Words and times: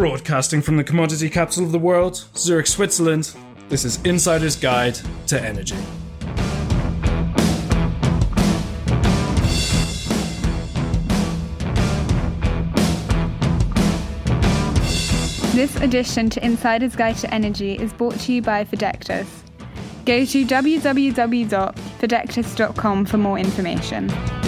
Broadcasting 0.00 0.62
from 0.62 0.78
the 0.78 0.82
commodity 0.82 1.28
capital 1.28 1.62
of 1.62 1.72
the 1.72 1.78
world, 1.78 2.24
Zurich, 2.34 2.66
Switzerland, 2.66 3.36
this 3.68 3.84
is 3.84 4.02
Insider's 4.02 4.56
Guide 4.56 4.98
to 5.26 5.38
Energy. 5.38 5.76
This 15.54 15.76
edition 15.82 16.30
to 16.30 16.42
Insider's 16.42 16.96
Guide 16.96 17.16
to 17.16 17.34
Energy 17.34 17.74
is 17.74 17.92
brought 17.92 18.18
to 18.20 18.32
you 18.32 18.40
by 18.40 18.64
Fidectus. 18.64 19.28
Go 20.06 20.24
to 20.24 20.46
www.fidectus.com 20.46 23.04
for 23.04 23.18
more 23.18 23.38
information. 23.38 24.39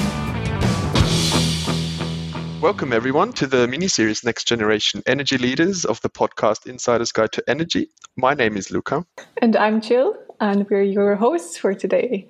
Welcome, 2.63 2.93
everyone, 2.93 3.33
to 3.33 3.49
the 3.49 3.67
mini 3.67 3.89
series 3.89 4.23
Next 4.23 4.45
Generation 4.47 5.03
Energy 5.05 5.37
Leaders 5.37 5.85
of 5.85 6.01
the 6.03 6.09
podcast 6.09 6.65
Insider's 6.65 7.11
Guide 7.11 7.33
to 7.33 7.43
Energy. 7.49 7.89
My 8.17 8.35
name 8.35 8.57
is 8.57 8.71
Luca. 8.71 9.05
And 9.39 9.57
I'm 9.57 9.81
Jill, 9.81 10.15
and 10.39 10.65
we're 10.71 10.85
your 10.85 11.17
hosts 11.17 11.59
for 11.59 11.75
today. 11.75 12.29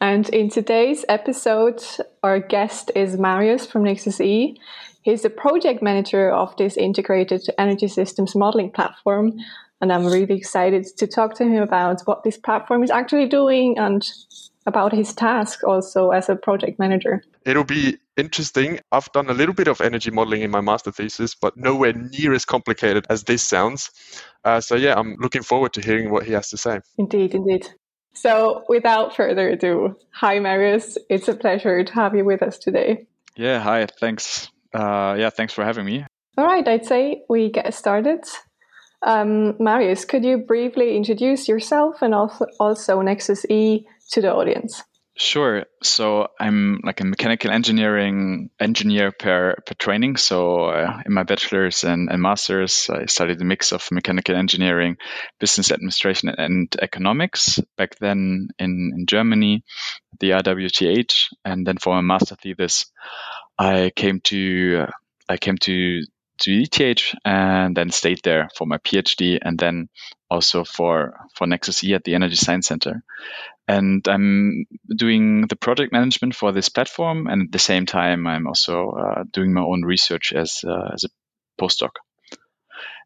And 0.00 0.26
in 0.30 0.48
today's 0.48 1.04
episode, 1.10 1.82
our 2.22 2.40
guest 2.40 2.92
is 2.94 3.18
Marius 3.18 3.66
from 3.66 3.84
Nexus 3.84 4.22
E. 4.22 4.58
He's 5.02 5.20
the 5.20 5.28
project 5.28 5.82
manager 5.82 6.30
of 6.30 6.56
this 6.56 6.78
integrated 6.78 7.42
energy 7.58 7.88
systems 7.88 8.34
modeling 8.34 8.70
platform. 8.70 9.34
And 9.82 9.92
I'm 9.92 10.06
really 10.06 10.34
excited 10.34 10.86
to 10.96 11.06
talk 11.06 11.34
to 11.34 11.44
him 11.44 11.62
about 11.62 12.00
what 12.06 12.24
this 12.24 12.38
platform 12.38 12.84
is 12.84 12.90
actually 12.90 13.26
doing 13.26 13.76
and 13.76 14.02
about 14.66 14.92
his 14.92 15.12
task 15.12 15.62
also 15.64 16.10
as 16.10 16.28
a 16.28 16.36
project 16.36 16.78
manager. 16.78 17.22
It'll 17.44 17.64
be 17.64 17.98
interesting. 18.16 18.80
I've 18.90 19.10
done 19.12 19.28
a 19.28 19.34
little 19.34 19.54
bit 19.54 19.68
of 19.68 19.80
energy 19.80 20.10
modeling 20.10 20.42
in 20.42 20.50
my 20.50 20.60
master 20.60 20.90
thesis, 20.90 21.34
but 21.34 21.56
nowhere 21.56 21.92
near 21.92 22.32
as 22.32 22.44
complicated 22.44 23.06
as 23.10 23.24
this 23.24 23.42
sounds. 23.42 23.90
Uh, 24.44 24.60
so, 24.60 24.76
yeah, 24.76 24.94
I'm 24.96 25.16
looking 25.18 25.42
forward 25.42 25.72
to 25.74 25.82
hearing 25.82 26.10
what 26.10 26.24
he 26.24 26.32
has 26.32 26.50
to 26.50 26.56
say. 26.56 26.80
Indeed, 26.98 27.34
indeed. 27.34 27.68
So, 28.14 28.64
without 28.68 29.14
further 29.16 29.48
ado, 29.48 29.96
hi, 30.12 30.38
Marius. 30.38 30.96
It's 31.10 31.28
a 31.28 31.34
pleasure 31.34 31.82
to 31.84 31.92
have 31.94 32.14
you 32.14 32.24
with 32.24 32.42
us 32.42 32.58
today. 32.58 33.06
Yeah, 33.36 33.58
hi. 33.58 33.86
Thanks. 34.00 34.48
Uh, 34.72 35.16
yeah, 35.18 35.30
thanks 35.30 35.52
for 35.52 35.64
having 35.64 35.84
me. 35.84 36.06
All 36.38 36.46
right, 36.46 36.66
I'd 36.66 36.86
say 36.86 37.22
we 37.28 37.50
get 37.50 37.74
started. 37.74 38.24
Um, 39.02 39.56
Marius, 39.62 40.04
could 40.04 40.24
you 40.24 40.38
briefly 40.38 40.96
introduce 40.96 41.46
yourself 41.46 42.00
and 42.00 42.14
also, 42.14 42.46
also 42.58 43.00
Nexus 43.02 43.44
E 43.50 43.86
to 44.10 44.20
the 44.20 44.32
audience? 44.32 44.82
Sure. 45.16 45.64
So 45.80 46.26
I'm 46.40 46.80
like 46.82 47.00
a 47.00 47.04
mechanical 47.04 47.52
engineering 47.52 48.50
engineer 48.58 49.12
per, 49.12 49.54
per 49.64 49.74
training. 49.74 50.16
So 50.16 50.64
uh, 50.64 51.02
in 51.06 51.12
my 51.12 51.22
bachelor's 51.22 51.84
and, 51.84 52.10
and 52.10 52.20
master's, 52.20 52.90
I 52.90 53.06
studied 53.06 53.40
a 53.40 53.44
mix 53.44 53.70
of 53.70 53.88
mechanical 53.92 54.34
engineering, 54.34 54.96
business 55.38 55.70
administration, 55.70 56.30
and 56.30 56.74
economics 56.82 57.60
back 57.76 57.96
then 58.00 58.48
in, 58.58 58.92
in 58.96 59.06
Germany, 59.06 59.62
the 60.18 60.30
RWTH. 60.30 61.14
And 61.44 61.64
then 61.64 61.76
for 61.78 61.94
my 61.94 62.00
master 62.00 62.34
thesis, 62.34 62.86
I 63.56 63.92
came 63.94 64.20
to 64.22 64.86
uh, 64.88 64.90
I 65.28 65.36
came 65.36 65.58
to 65.58 66.02
to 66.40 66.50
ETH 66.50 67.14
and 67.24 67.76
then 67.76 67.90
stayed 67.90 68.20
there 68.24 68.48
for 68.56 68.66
my 68.66 68.78
PhD 68.78 69.38
and 69.40 69.56
then 69.56 69.88
also 70.28 70.64
for 70.64 71.14
for 71.36 71.46
Nexus 71.46 71.84
E 71.84 71.94
at 71.94 72.02
the 72.02 72.16
Energy 72.16 72.34
Science 72.34 72.66
Center 72.66 73.04
and 73.66 74.06
I'm 74.06 74.66
doing 74.94 75.46
the 75.48 75.56
project 75.56 75.92
management 75.92 76.34
for 76.34 76.52
this 76.52 76.68
platform, 76.68 77.26
and 77.26 77.42
at 77.42 77.52
the 77.52 77.58
same 77.58 77.86
time, 77.86 78.26
I'm 78.26 78.46
also 78.46 78.90
uh, 78.90 79.24
doing 79.32 79.52
my 79.52 79.62
own 79.62 79.82
research 79.82 80.32
as 80.32 80.64
uh, 80.66 80.90
as 80.92 81.04
a 81.04 81.08
postdoc. 81.60 81.92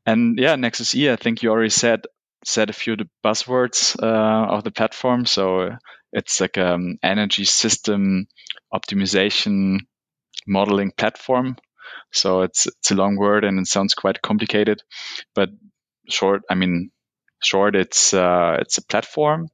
And 0.05 0.39
yeah, 0.39 0.57
Nexus 0.57 0.95
E, 0.95 1.11
I 1.11 1.17
think 1.17 1.43
you 1.43 1.51
already 1.51 1.71
said 1.71 2.07
said 2.45 2.71
a 2.71 2.73
few 2.73 2.95
of 2.95 2.99
the 3.01 3.09
buzzwords 3.25 4.01
uh, 4.03 4.55
of 4.55 4.65
the 4.65 4.71
platform. 4.71 5.27
So 5.27 5.77
it's 6.13 6.41
like 6.41 6.57
an 6.57 6.67
um, 6.67 6.99
energy 7.03 7.45
system 7.45 8.27
optimization 8.73 9.81
modeling 10.47 10.93
platform. 10.97 11.57
So 12.13 12.43
it's 12.43 12.67
it's 12.67 12.91
a 12.91 12.95
long 12.95 13.17
word 13.17 13.45
and 13.45 13.59
it 13.59 13.67
sounds 13.67 13.95
quite 13.95 14.23
complicated, 14.23 14.83
but 15.35 15.51
short, 16.09 16.43
I 16.51 16.55
mean, 16.55 16.91
short, 17.43 17.77
it's 17.77 18.15
uh, 18.15 18.57
it's 18.61 18.79
a 18.79 18.85
platform 18.85 19.49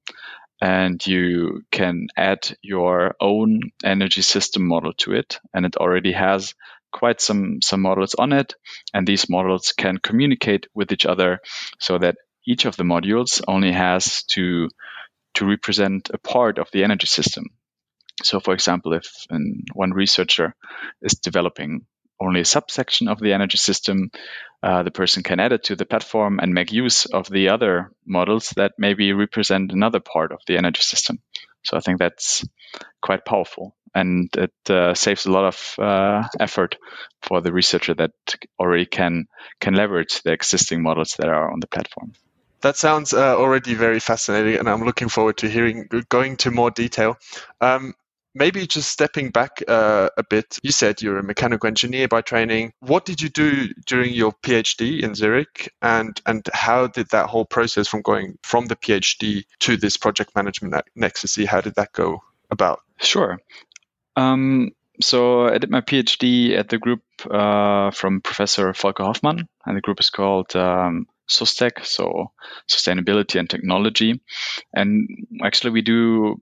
and 0.64 1.06
you 1.06 1.60
can 1.70 2.06
add 2.16 2.56
your 2.62 3.16
own 3.20 3.60
energy 3.84 4.22
system 4.22 4.66
model 4.66 4.94
to 4.94 5.12
it. 5.12 5.38
And 5.52 5.66
it 5.66 5.76
already 5.76 6.12
has 6.12 6.54
quite 6.90 7.20
some, 7.20 7.58
some 7.60 7.82
models 7.82 8.14
on 8.14 8.32
it. 8.32 8.54
And 8.94 9.06
these 9.06 9.28
models 9.28 9.74
can 9.76 9.98
communicate 9.98 10.66
with 10.74 10.90
each 10.90 11.04
other 11.04 11.40
so 11.78 11.98
that 11.98 12.16
each 12.46 12.64
of 12.64 12.76
the 12.78 12.82
modules 12.82 13.42
only 13.46 13.72
has 13.72 14.24
to, 14.30 14.70
to 15.34 15.44
represent 15.44 16.08
a 16.14 16.16
part 16.18 16.58
of 16.58 16.70
the 16.72 16.82
energy 16.82 17.08
system. 17.08 17.44
So, 18.22 18.40
for 18.40 18.54
example, 18.54 18.94
if 18.94 19.06
one 19.74 19.90
researcher 19.90 20.54
is 21.02 21.12
developing 21.16 21.84
only 22.24 22.40
a 22.40 22.44
subsection 22.44 23.08
of 23.08 23.20
the 23.20 23.32
energy 23.32 23.58
system, 23.58 24.10
uh, 24.62 24.82
the 24.82 24.90
person 24.90 25.22
can 25.22 25.40
add 25.40 25.52
it 25.52 25.64
to 25.64 25.76
the 25.76 25.86
platform 25.86 26.40
and 26.40 26.54
make 26.54 26.72
use 26.72 27.06
of 27.06 27.28
the 27.28 27.50
other 27.50 27.92
models 28.06 28.52
that 28.56 28.72
maybe 28.78 29.12
represent 29.12 29.72
another 29.72 30.00
part 30.00 30.32
of 30.32 30.40
the 30.46 30.56
energy 30.56 30.82
system. 30.82 31.18
So 31.62 31.76
I 31.76 31.80
think 31.80 31.98
that's 31.98 32.46
quite 33.00 33.24
powerful 33.24 33.74
and 33.94 34.28
it 34.36 34.52
uh, 34.68 34.94
saves 34.94 35.26
a 35.26 35.30
lot 35.30 35.44
of 35.44 35.74
uh, 35.78 36.26
effort 36.40 36.76
for 37.22 37.40
the 37.40 37.52
researcher 37.52 37.94
that 37.94 38.12
already 38.58 38.86
can 38.86 39.26
can 39.60 39.74
leverage 39.74 40.22
the 40.22 40.32
existing 40.32 40.82
models 40.82 41.14
that 41.18 41.28
are 41.28 41.50
on 41.50 41.60
the 41.60 41.66
platform. 41.66 42.12
That 42.62 42.76
sounds 42.76 43.12
uh, 43.12 43.36
already 43.38 43.74
very 43.74 44.00
fascinating, 44.00 44.58
and 44.58 44.68
I'm 44.68 44.84
looking 44.84 45.08
forward 45.08 45.38
to 45.38 45.48
hearing 45.48 45.88
going 46.08 46.36
to 46.38 46.50
more 46.50 46.70
detail. 46.70 47.16
Um, 47.60 47.94
maybe 48.34 48.66
just 48.66 48.90
stepping 48.90 49.30
back 49.30 49.62
uh, 49.68 50.08
a 50.16 50.24
bit, 50.24 50.58
you 50.62 50.72
said 50.72 51.00
you're 51.00 51.18
a 51.18 51.22
mechanical 51.22 51.66
engineer 51.66 52.08
by 52.08 52.20
training. 52.20 52.72
What 52.80 53.04
did 53.04 53.20
you 53.20 53.28
do 53.28 53.68
during 53.86 54.12
your 54.12 54.32
PhD 54.32 55.02
in 55.02 55.14
Zurich, 55.14 55.72
and 55.82 56.20
and 56.26 56.46
how 56.52 56.88
did 56.88 57.10
that 57.10 57.26
whole 57.26 57.44
process 57.44 57.88
from 57.88 58.02
going 58.02 58.38
from 58.42 58.66
the 58.66 58.76
PhD 58.76 59.44
to 59.60 59.76
this 59.76 59.96
project 59.96 60.34
management 60.34 60.74
at 60.74 60.86
Nexus 60.94 61.38
E, 61.38 61.44
how 61.44 61.60
did 61.60 61.74
that 61.76 61.92
go 61.92 62.22
about? 62.50 62.80
Sure. 63.00 63.38
Um, 64.16 64.70
so 65.00 65.48
I 65.48 65.58
did 65.58 65.70
my 65.70 65.80
PhD 65.80 66.56
at 66.56 66.68
the 66.68 66.78
group 66.78 67.02
uh, 67.30 67.90
from 67.90 68.20
Professor 68.20 68.72
Volker 68.72 69.04
Hoffmann, 69.04 69.48
and 69.66 69.76
the 69.76 69.80
group 69.80 70.00
is 70.00 70.10
called 70.10 70.54
um, 70.54 71.06
SUSTEC, 71.28 71.84
so 71.84 72.30
Sustainability 72.70 73.38
and 73.38 73.50
Technology. 73.50 74.20
And 74.72 75.08
actually, 75.42 75.70
we 75.70 75.82
do 75.82 76.40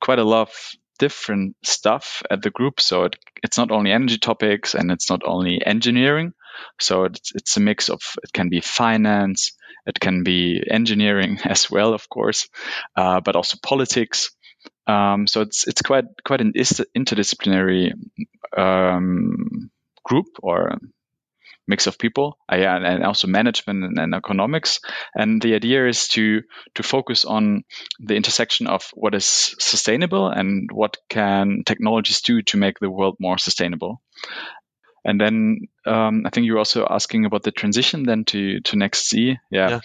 quite 0.00 0.18
a 0.18 0.24
lot 0.24 0.48
of 0.48 0.54
different 0.98 1.56
stuff 1.64 2.22
at 2.30 2.42
the 2.42 2.50
group. 2.50 2.80
So 2.80 3.04
it, 3.04 3.16
it's 3.42 3.58
not 3.58 3.70
only 3.70 3.90
energy 3.92 4.18
topics 4.18 4.74
and 4.74 4.90
it's 4.90 5.10
not 5.10 5.22
only 5.24 5.64
engineering. 5.64 6.32
So 6.80 7.04
it's, 7.04 7.32
it's 7.34 7.56
a 7.56 7.60
mix 7.60 7.88
of, 7.88 8.00
it 8.22 8.32
can 8.32 8.48
be 8.48 8.60
finance, 8.60 9.52
it 9.86 10.00
can 10.00 10.22
be 10.22 10.62
engineering 10.68 11.38
as 11.44 11.70
well, 11.70 11.94
of 11.94 12.08
course, 12.08 12.48
uh, 12.96 13.20
but 13.20 13.36
also 13.36 13.58
politics. 13.62 14.30
Um, 14.86 15.26
so 15.26 15.40
it's 15.40 15.66
it's 15.66 15.80
quite 15.80 16.04
quite 16.24 16.42
an 16.42 16.52
interdisciplinary 16.52 17.92
um, 18.56 19.70
group 20.04 20.26
or 20.42 20.78
mix 21.66 21.86
of 21.86 21.98
people 21.98 22.38
uh, 22.52 22.56
yeah, 22.56 22.76
and 22.76 23.04
also 23.04 23.26
management 23.26 23.84
and, 23.84 23.98
and, 23.98 24.14
economics 24.14 24.80
and 25.14 25.40
the 25.40 25.54
idea 25.54 25.88
is 25.88 26.08
to 26.08 26.42
to 26.74 26.82
focus 26.82 27.24
on 27.24 27.64
the 28.00 28.14
intersection 28.14 28.66
of 28.66 28.90
what 28.94 29.14
is 29.14 29.54
sustainable 29.58 30.28
and 30.28 30.70
what 30.72 30.96
can 31.08 31.62
technologies 31.64 32.20
do 32.20 32.42
to 32.42 32.56
make 32.56 32.78
the 32.78 32.90
world 32.90 33.16
more 33.18 33.38
sustainable 33.38 34.00
and 35.04 35.20
then 35.20 35.68
um, 35.86 36.22
I 36.24 36.30
think 36.30 36.46
you're 36.46 36.58
also 36.58 36.86
asking 36.88 37.26
about 37.26 37.42
the 37.42 37.52
transition 37.52 38.04
then 38.04 38.24
to 38.26 38.60
to 38.60 38.76
Nexus 38.76 39.12
E. 39.14 39.38
Yeah, 39.50 39.68
yeah. 39.68 39.80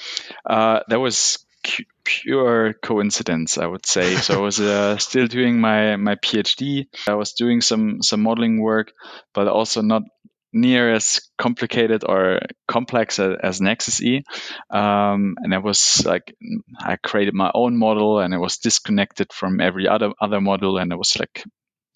Uh, 0.46 0.80
that 0.88 1.00
was 1.00 1.46
cu- 1.64 1.84
pure 2.04 2.74
coincidence, 2.74 3.58
I 3.58 3.66
would 3.66 3.86
say. 3.86 4.16
So 4.16 4.36
I 4.36 4.42
was 4.42 4.60
uh, 4.60 4.98
still 5.08 5.28
doing 5.28 5.60
my 5.60 5.98
my 5.98 6.16
PhD. 6.16 6.88
I 7.08 7.16
was 7.16 7.34
doing 7.34 7.62
some 7.62 8.02
some 8.02 8.22
modeling 8.22 8.62
work, 8.62 8.94
but 9.34 9.48
also 9.48 9.82
not 9.82 10.04
near 10.52 10.94
as 10.94 11.22
complicated 11.38 12.04
or 12.08 12.40
complex 12.68 13.20
as, 13.20 13.38
as 13.42 13.62
Nexus 13.62 14.02
E. 14.02 14.24
Um, 14.70 15.36
and 15.38 15.54
it 15.54 15.64
was 15.64 16.06
like 16.06 16.36
I 16.80 16.96
created 16.98 17.34
my 17.34 17.52
own 17.54 17.78
model 17.78 18.20
and 18.20 18.34
it 18.34 18.40
was 18.40 18.58
disconnected 18.58 19.32
from 19.32 19.62
every 19.62 19.88
other 19.88 20.12
other 20.20 20.42
model 20.42 20.78
and 20.78 20.92
it 20.92 20.98
was 20.98 21.18
like 21.20 21.44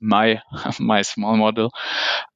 my 0.01 0.41
my 0.79 1.01
small 1.01 1.37
model. 1.37 1.71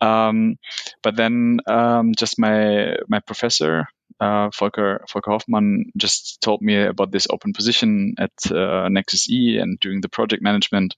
Um, 0.01 0.57
but 1.03 1.15
then 1.15 1.59
um, 1.67 2.13
just 2.15 2.39
my 2.39 2.95
my 3.07 3.19
professor 3.19 3.87
uh, 4.19 4.49
Volker 4.49 5.05
Volker 5.11 5.31
Hoffmann 5.31 5.91
just 5.95 6.41
told 6.41 6.61
me 6.61 6.81
about 6.81 7.11
this 7.11 7.27
open 7.29 7.53
position 7.53 8.15
at 8.17 8.31
uh, 8.51 8.89
Nexus 8.89 9.29
E 9.29 9.59
and 9.59 9.79
doing 9.79 10.01
the 10.01 10.09
project 10.09 10.41
management, 10.41 10.95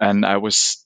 and 0.00 0.24
I 0.24 0.36
was 0.36 0.84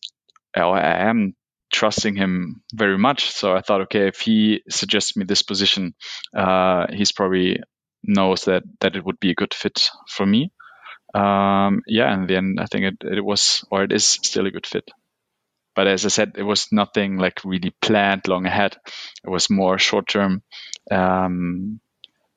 I 0.54 1.08
am 1.08 1.34
trusting 1.73 2.17
him 2.17 2.63
very 2.75 2.99
much. 2.99 3.31
So 3.31 3.55
I 3.57 3.61
thought, 3.63 3.83
okay, 3.83 4.07
if 4.09 4.21
he 4.21 4.63
suggests 4.69 5.17
me 5.17 5.25
this 5.25 5.43
position, 5.43 5.95
uh, 6.37 6.87
he's 6.93 7.13
probably 7.13 7.61
knows 8.05 8.45
that 8.45 8.63
that 8.81 8.97
it 8.97 9.05
would 9.05 9.21
be 9.21 9.31
a 9.31 9.35
good 9.35 9.55
fit 9.55 9.91
for 10.09 10.27
me. 10.27 10.53
Um, 11.15 11.83
yeah, 11.87 12.13
and 12.13 12.29
then 12.29 12.57
I 12.59 12.67
think 12.67 12.85
it, 12.85 13.17
it 13.17 13.25
was 13.25 13.65
or 13.71 13.85
it 13.85 13.93
is 13.93 14.05
still 14.05 14.47
a 14.47 14.51
good 14.51 14.67
fit. 14.67 14.89
But 15.75 15.87
as 15.87 16.05
I 16.05 16.09
said, 16.09 16.33
it 16.37 16.43
was 16.43 16.69
nothing 16.71 17.17
like 17.17 17.45
really 17.45 17.75
planned 17.81 18.29
long 18.29 18.45
ahead. 18.47 18.77
It 19.25 19.31
was 19.31 19.49
more 19.51 19.79
short 19.79 20.07
term. 20.07 20.43
Um, 20.91 21.81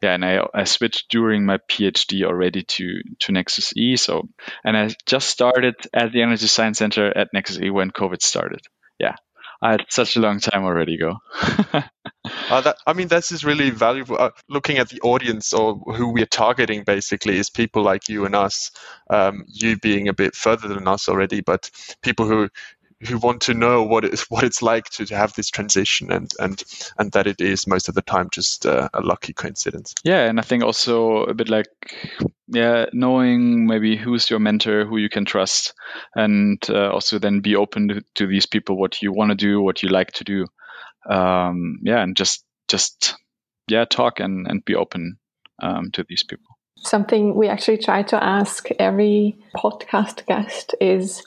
yeah, 0.02 0.14
and 0.14 0.24
I, 0.24 0.46
I 0.54 0.64
switched 0.66 1.10
during 1.10 1.46
my 1.46 1.58
PhD 1.70 2.24
already 2.24 2.64
to 2.64 3.02
to 3.22 3.32
Nexus 3.32 3.74
E. 3.76 3.98
So, 3.98 4.30
and 4.64 4.78
I 4.78 4.90
just 5.06 5.30
started 5.30 5.76
at 5.94 6.12
the 6.12 6.22
Energy 6.22 6.48
Science 6.48 6.78
Center 6.78 7.18
at 7.18 7.34
Nexus 7.34 7.60
E 7.60 7.70
when 7.70 7.92
COVID 7.92 8.22
started. 8.22 8.62
Yeah, 9.00 9.16
I 9.62 9.72
had 9.72 9.86
such 9.90 10.16
a 10.16 10.20
long 10.20 10.40
time 10.40 10.64
already 10.64 10.96
ago. 10.96 11.18
uh, 11.74 12.62
that, 12.62 12.78
I 12.86 12.94
mean, 12.94 13.08
this 13.08 13.32
is 13.32 13.46
really 13.46 13.70
valuable. 13.70 14.18
Uh, 14.20 14.32
looking 14.50 14.78
at 14.78 14.90
the 14.90 15.02
audience 15.02 15.54
or 15.54 15.76
who 15.96 16.10
we're 16.10 16.26
targeting, 16.26 16.84
basically, 16.84 17.38
is 17.38 17.50
people 17.50 17.84
like 17.84 18.10
you 18.10 18.26
and 18.26 18.36
us. 18.36 18.72
Um, 19.10 19.46
you 19.48 19.78
being 19.78 20.08
a 20.08 20.14
bit 20.14 20.36
further 20.36 20.68
than 20.68 20.88
us 20.88 21.08
already, 21.10 21.42
but 21.42 21.70
people 22.02 22.28
who 22.28 22.50
who 23.02 23.18
want 23.18 23.42
to 23.42 23.54
know 23.54 23.84
what 23.84 24.06
it's 24.06 24.26
what 24.30 24.44
it's 24.44 24.62
like 24.62 24.86
to, 24.86 25.06
to 25.06 25.16
have 25.16 25.34
this 25.34 25.50
transition 25.50 26.12
and 26.12 26.32
and 26.40 26.64
and 26.98 27.12
that 27.12 27.28
it 27.28 27.42
is 27.42 27.68
most 27.68 27.90
of 27.90 27.96
the 27.96 28.02
time 28.02 28.30
just 28.32 28.66
uh, 28.66 28.90
a 28.94 29.02
lucky 29.02 29.34
coincidence. 29.34 29.94
Yeah 30.04 30.26
and 30.26 30.40
i 30.40 30.44
think 30.44 30.64
also 30.64 31.24
a 31.24 31.34
bit 31.34 31.50
like 31.50 31.68
yeah 32.48 32.86
knowing 32.94 33.68
maybe 33.68 33.98
who's 33.98 34.30
your 34.30 34.40
mentor 34.40 34.86
who 34.86 34.98
you 34.98 35.10
can 35.10 35.26
trust 35.26 35.74
and 36.16 36.64
uh, 36.70 36.90
also 36.92 37.20
then 37.20 37.40
be 37.40 37.56
open 37.56 37.88
to, 37.88 38.04
to, 38.16 38.28
these 38.28 38.46
people 38.46 38.78
what 38.78 39.02
you 39.02 39.12
want 39.12 39.32
to 39.32 39.36
do 39.36 39.62
what 39.62 39.84
you 39.84 39.90
like 39.90 40.12
to 40.14 40.24
do. 40.24 40.46
Um, 41.10 41.80
yeah 41.84 42.02
and 42.02 42.16
just 42.16 42.44
just 42.68 43.16
yeah 43.68 43.86
talk 43.86 44.20
and 44.20 44.48
and 44.48 44.64
be 44.66 44.76
open 44.76 45.18
um, 45.62 45.92
to 45.92 46.06
these 46.08 46.24
people. 46.24 46.58
Something 46.80 47.36
we 47.36 47.48
actually 47.48 47.78
try 47.78 48.04
to 48.04 48.24
ask 48.24 48.70
every 48.80 49.38
podcast 49.56 50.26
guest 50.26 50.76
is 50.82 51.24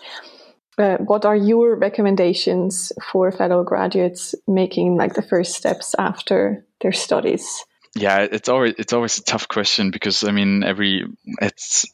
uh, 0.78 0.98
what 0.98 1.24
are 1.24 1.36
your 1.36 1.76
recommendations 1.76 2.92
for 3.10 3.32
fellow 3.32 3.64
graduates 3.64 4.34
making 4.46 4.96
like 4.96 5.14
the 5.14 5.22
first 5.22 5.54
steps 5.54 5.94
after 5.98 6.64
their 6.80 6.92
studies? 6.92 7.64
Yeah, 7.94 8.20
it's 8.30 8.48
always 8.48 8.74
it's 8.78 8.92
always 8.92 9.18
a 9.18 9.24
tough 9.24 9.48
question 9.48 9.90
because 9.90 10.22
I 10.24 10.30
mean 10.30 10.62
every 10.62 11.04
it's 11.40 11.86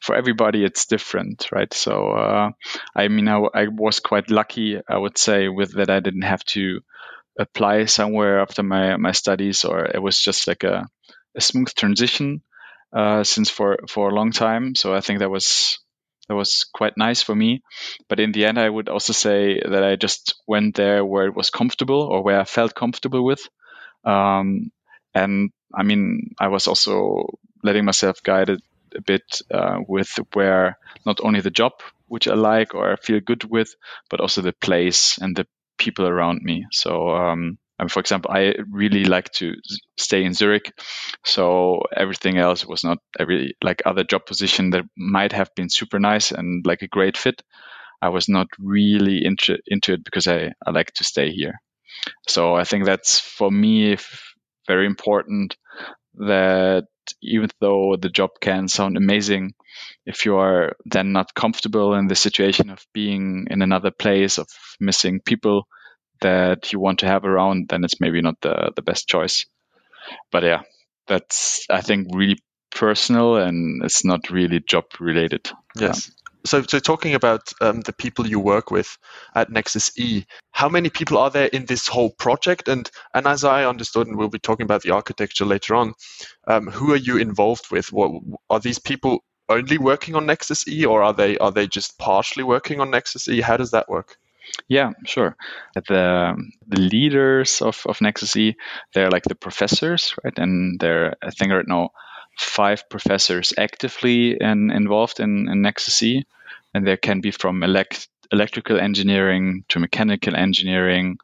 for 0.00 0.14
everybody 0.14 0.64
it's 0.64 0.86
different, 0.86 1.48
right? 1.52 1.72
So 1.72 2.10
uh, 2.10 2.50
I 2.94 3.08
mean 3.08 3.28
I, 3.28 3.40
I 3.54 3.66
was 3.68 4.00
quite 4.00 4.30
lucky 4.30 4.80
I 4.88 4.96
would 4.96 5.18
say 5.18 5.48
with 5.48 5.74
that 5.74 5.90
I 5.90 6.00
didn't 6.00 6.22
have 6.22 6.44
to 6.56 6.80
apply 7.38 7.86
somewhere 7.86 8.40
after 8.40 8.62
my 8.62 8.96
my 8.96 9.12
studies 9.12 9.64
or 9.64 9.84
it 9.84 10.00
was 10.00 10.18
just 10.18 10.46
like 10.46 10.64
a, 10.64 10.86
a 11.36 11.40
smooth 11.40 11.74
transition 11.74 12.42
uh, 12.92 13.24
since 13.24 13.50
for 13.50 13.80
for 13.88 14.08
a 14.08 14.14
long 14.14 14.30
time. 14.32 14.74
So 14.74 14.94
I 14.94 15.00
think 15.00 15.18
that 15.18 15.30
was 15.30 15.78
that 16.28 16.34
was 16.34 16.64
quite 16.72 16.96
nice 16.96 17.22
for 17.22 17.34
me. 17.34 17.62
But 18.08 18.20
in 18.20 18.32
the 18.32 18.46
end, 18.46 18.58
I 18.58 18.68
would 18.68 18.88
also 18.88 19.12
say 19.12 19.60
that 19.60 19.84
I 19.84 19.96
just 19.96 20.34
went 20.46 20.74
there 20.74 21.04
where 21.04 21.26
it 21.26 21.34
was 21.36 21.50
comfortable 21.50 22.02
or 22.02 22.22
where 22.22 22.40
I 22.40 22.44
felt 22.44 22.74
comfortable 22.74 23.24
with. 23.24 23.46
Um, 24.04 24.70
and 25.14 25.50
I 25.74 25.82
mean, 25.82 26.34
I 26.38 26.48
was 26.48 26.66
also 26.66 27.38
letting 27.62 27.84
myself 27.84 28.22
guide 28.22 28.50
a, 28.50 28.58
a 28.94 29.00
bit 29.00 29.42
uh, 29.50 29.78
with 29.86 30.10
where 30.32 30.78
not 31.04 31.20
only 31.22 31.40
the 31.40 31.50
job, 31.50 31.72
which 32.08 32.28
I 32.28 32.34
like 32.34 32.74
or 32.74 32.92
I 32.92 32.96
feel 32.96 33.20
good 33.20 33.44
with, 33.44 33.74
but 34.10 34.20
also 34.20 34.40
the 34.40 34.52
place 34.52 35.18
and 35.18 35.34
the 35.36 35.46
people 35.78 36.06
around 36.06 36.42
me. 36.42 36.66
So 36.70 37.10
um, 37.10 37.58
and 37.78 37.90
for 37.90 38.00
example, 38.00 38.30
I 38.32 38.54
really 38.70 39.04
like 39.04 39.30
to 39.34 39.54
stay 39.98 40.24
in 40.24 40.34
Zurich, 40.34 40.72
so 41.24 41.82
everything 41.96 42.38
else 42.38 42.64
was 42.66 42.84
not 42.84 42.98
every 43.18 43.56
like 43.62 43.82
other 43.84 44.04
job 44.04 44.26
position 44.26 44.70
that 44.70 44.84
might 44.96 45.32
have 45.32 45.50
been 45.56 45.68
super 45.68 45.98
nice 45.98 46.30
and 46.32 46.64
like 46.66 46.82
a 46.82 46.88
great 46.88 47.16
fit. 47.16 47.42
I 48.00 48.10
was 48.10 48.28
not 48.28 48.48
really 48.58 49.24
into 49.24 49.58
into 49.66 49.94
it 49.94 50.04
because 50.04 50.28
I, 50.28 50.52
I 50.66 50.70
like 50.70 50.92
to 50.94 51.04
stay 51.04 51.30
here. 51.30 51.54
So 52.28 52.54
I 52.54 52.64
think 52.64 52.84
that's 52.84 53.20
for 53.20 53.50
me 53.50 53.96
very 54.66 54.86
important 54.86 55.56
that 56.16 56.84
even 57.22 57.50
though 57.60 57.96
the 57.96 58.08
job 58.08 58.30
can 58.40 58.68
sound 58.68 58.96
amazing, 58.96 59.54
if 60.06 60.24
you 60.24 60.36
are 60.36 60.74
then 60.86 61.12
not 61.12 61.34
comfortable 61.34 61.94
in 61.94 62.06
the 62.06 62.14
situation 62.14 62.70
of 62.70 62.84
being 62.92 63.46
in 63.50 63.62
another 63.62 63.90
place, 63.90 64.38
of 64.38 64.48
missing 64.80 65.20
people, 65.20 65.66
that 66.24 66.72
you 66.72 66.80
want 66.80 67.00
to 67.00 67.06
have 67.06 67.24
around, 67.24 67.68
then 67.68 67.84
it's 67.84 68.00
maybe 68.00 68.22
not 68.22 68.40
the, 68.40 68.72
the 68.74 68.82
best 68.82 69.06
choice. 69.06 69.44
But 70.32 70.42
yeah, 70.42 70.62
that's, 71.06 71.66
I 71.68 71.82
think, 71.82 72.08
really 72.14 72.38
personal 72.70 73.36
and 73.36 73.84
it's 73.84 74.04
not 74.04 74.30
really 74.30 74.60
job 74.60 74.84
related. 74.98 75.50
Yes. 75.78 76.10
so, 76.46 76.62
so 76.62 76.78
talking 76.78 77.14
about 77.14 77.52
um, 77.60 77.82
the 77.82 77.92
people 77.92 78.26
you 78.26 78.40
work 78.40 78.70
with 78.70 78.96
at 79.34 79.50
Nexus 79.50 79.98
E, 79.98 80.24
how 80.50 80.70
many 80.70 80.88
people 80.88 81.18
are 81.18 81.30
there 81.30 81.46
in 81.46 81.66
this 81.66 81.88
whole 81.88 82.10
project? 82.10 82.68
And 82.68 82.90
and 83.12 83.26
as 83.26 83.44
I 83.44 83.66
understood, 83.66 84.06
and 84.06 84.16
we'll 84.16 84.28
be 84.28 84.38
talking 84.38 84.64
about 84.64 84.82
the 84.82 84.92
architecture 84.92 85.44
later 85.44 85.74
on, 85.74 85.92
um, 86.46 86.66
who 86.68 86.92
are 86.92 87.04
you 87.08 87.18
involved 87.18 87.70
with? 87.70 87.92
What 87.92 88.22
are 88.48 88.60
these 88.60 88.78
people 88.78 89.24
only 89.50 89.76
working 89.76 90.14
on 90.14 90.26
Nexus 90.26 90.66
E, 90.66 90.86
or 90.86 91.02
are 91.02 91.12
they 91.12 91.36
are 91.38 91.52
they 91.52 91.66
just 91.66 91.98
partially 91.98 92.44
working 92.44 92.80
on 92.80 92.90
Nexus 92.90 93.28
E? 93.28 93.42
How 93.42 93.58
does 93.58 93.72
that 93.72 93.88
work? 93.88 94.16
Yeah, 94.68 94.92
sure. 95.04 95.36
The 95.74 96.34
the 96.66 96.80
leaders 96.80 97.62
of, 97.62 97.82
of 97.86 98.00
Nexus 98.00 98.36
E, 98.36 98.56
they're 98.92 99.10
like 99.10 99.24
the 99.24 99.34
professors, 99.34 100.14
right? 100.24 100.38
And 100.38 100.78
they're 100.80 101.14
I 101.22 101.30
think 101.30 101.52
right 101.52 101.66
now 101.66 101.90
five 102.38 102.88
professors 102.88 103.52
actively 103.56 104.36
in, 104.40 104.70
involved 104.70 105.20
in, 105.20 105.48
in 105.48 105.62
Nexus 105.62 106.02
E. 106.02 106.24
And 106.72 106.86
there 106.86 106.96
can 106.96 107.20
be 107.20 107.30
from 107.30 107.62
elect, 107.62 108.08
electrical 108.32 108.80
engineering 108.80 109.64
to 109.68 109.78
mechanical 109.78 110.34
engineering, 110.34 111.18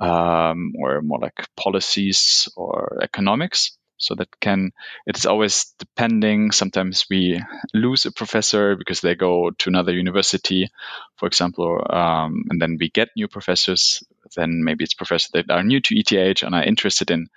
um, 0.00 0.72
or 0.76 1.00
more 1.02 1.20
like 1.20 1.46
policies 1.56 2.48
or 2.56 2.98
economics. 3.02 3.78
So 3.98 4.14
that 4.14 4.28
can, 4.40 4.72
it's 5.06 5.26
always 5.26 5.72
depending. 5.78 6.50
Sometimes 6.52 7.06
we 7.08 7.42
lose 7.72 8.04
a 8.04 8.12
professor 8.12 8.76
because 8.76 9.00
they 9.00 9.14
go 9.14 9.50
to 9.50 9.70
another 9.70 9.92
university, 9.92 10.68
for 11.16 11.26
example, 11.26 11.80
um, 11.88 12.44
and 12.50 12.60
then 12.60 12.76
we 12.78 12.90
get 12.90 13.08
new 13.16 13.28
professors. 13.28 14.02
Then 14.34 14.64
maybe 14.64 14.84
it's 14.84 14.94
professors 14.94 15.30
that 15.32 15.50
are 15.50 15.62
new 15.62 15.80
to 15.80 15.94
ETH 15.96 16.42
and 16.42 16.54
are 16.54 16.62
interested 16.62 17.10
in, 17.10 17.28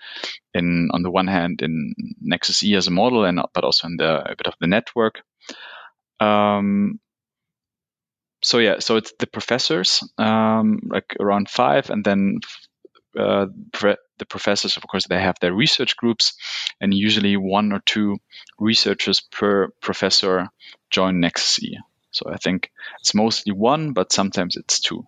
in 0.53 0.89
on 0.91 1.01
the 1.01 1.11
one 1.11 1.27
hand, 1.27 1.61
in 1.61 1.93
Nexus 2.19 2.63
E 2.63 2.75
as 2.75 2.87
a 2.87 2.91
model, 2.91 3.23
and 3.23 3.39
but 3.53 3.63
also 3.63 3.87
in 3.87 3.97
the 3.97 4.31
a 4.31 4.35
bit 4.35 4.47
of 4.47 4.55
the 4.59 4.67
network. 4.67 5.21
Um, 6.19 6.99
so 8.41 8.57
yeah, 8.57 8.79
so 8.79 8.97
it's 8.97 9.13
the 9.19 9.27
professors, 9.27 10.01
um, 10.17 10.79
like 10.87 11.15
around 11.19 11.49
five, 11.49 11.89
and 11.89 12.03
then 12.03 12.39
uh, 13.17 13.47
the 14.19 14.25
professors, 14.25 14.77
of 14.77 14.83
course, 14.87 15.07
they 15.07 15.19
have 15.19 15.39
their 15.39 15.53
research 15.53 15.97
groups, 15.97 16.33
and 16.79 16.93
usually 16.93 17.37
one 17.37 17.71
or 17.71 17.79
two 17.79 18.17
researchers 18.59 19.21
per 19.21 19.69
professor 19.81 20.49
join 20.89 21.19
Nexus 21.19 21.63
E. 21.63 21.77
So 22.11 22.29
I 22.31 22.37
think 22.37 22.71
it's 23.01 23.13
mostly 23.13 23.53
one, 23.53 23.93
but 23.93 24.11
sometimes 24.11 24.55
it's 24.55 24.79
two. 24.79 25.07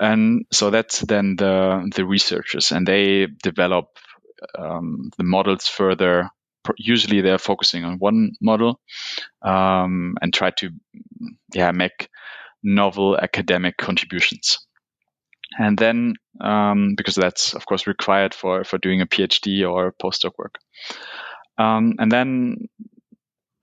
And 0.00 0.46
so 0.52 0.70
that's 0.70 1.00
then 1.00 1.36
the 1.36 1.90
the 1.94 2.04
researchers, 2.04 2.72
and 2.72 2.86
they 2.86 3.26
develop 3.42 3.98
um, 4.58 5.10
the 5.16 5.24
models 5.24 5.68
further. 5.68 6.30
Usually, 6.76 7.20
they're 7.20 7.38
focusing 7.38 7.84
on 7.84 7.98
one 7.98 8.32
model 8.40 8.80
um, 9.42 10.16
and 10.22 10.32
try 10.32 10.50
to, 10.50 10.70
yeah, 11.54 11.72
make 11.72 12.08
novel 12.62 13.18
academic 13.18 13.76
contributions 13.76 14.63
and 15.58 15.78
then 15.78 16.14
um, 16.40 16.94
because 16.96 17.14
that's 17.14 17.54
of 17.54 17.66
course 17.66 17.86
required 17.86 18.34
for 18.34 18.64
for 18.64 18.78
doing 18.78 19.00
a 19.00 19.06
PhD 19.06 19.68
or 19.68 19.92
postdoc 19.92 20.32
work. 20.38 20.58
Um, 21.58 21.94
and 21.98 22.10
then 22.10 22.68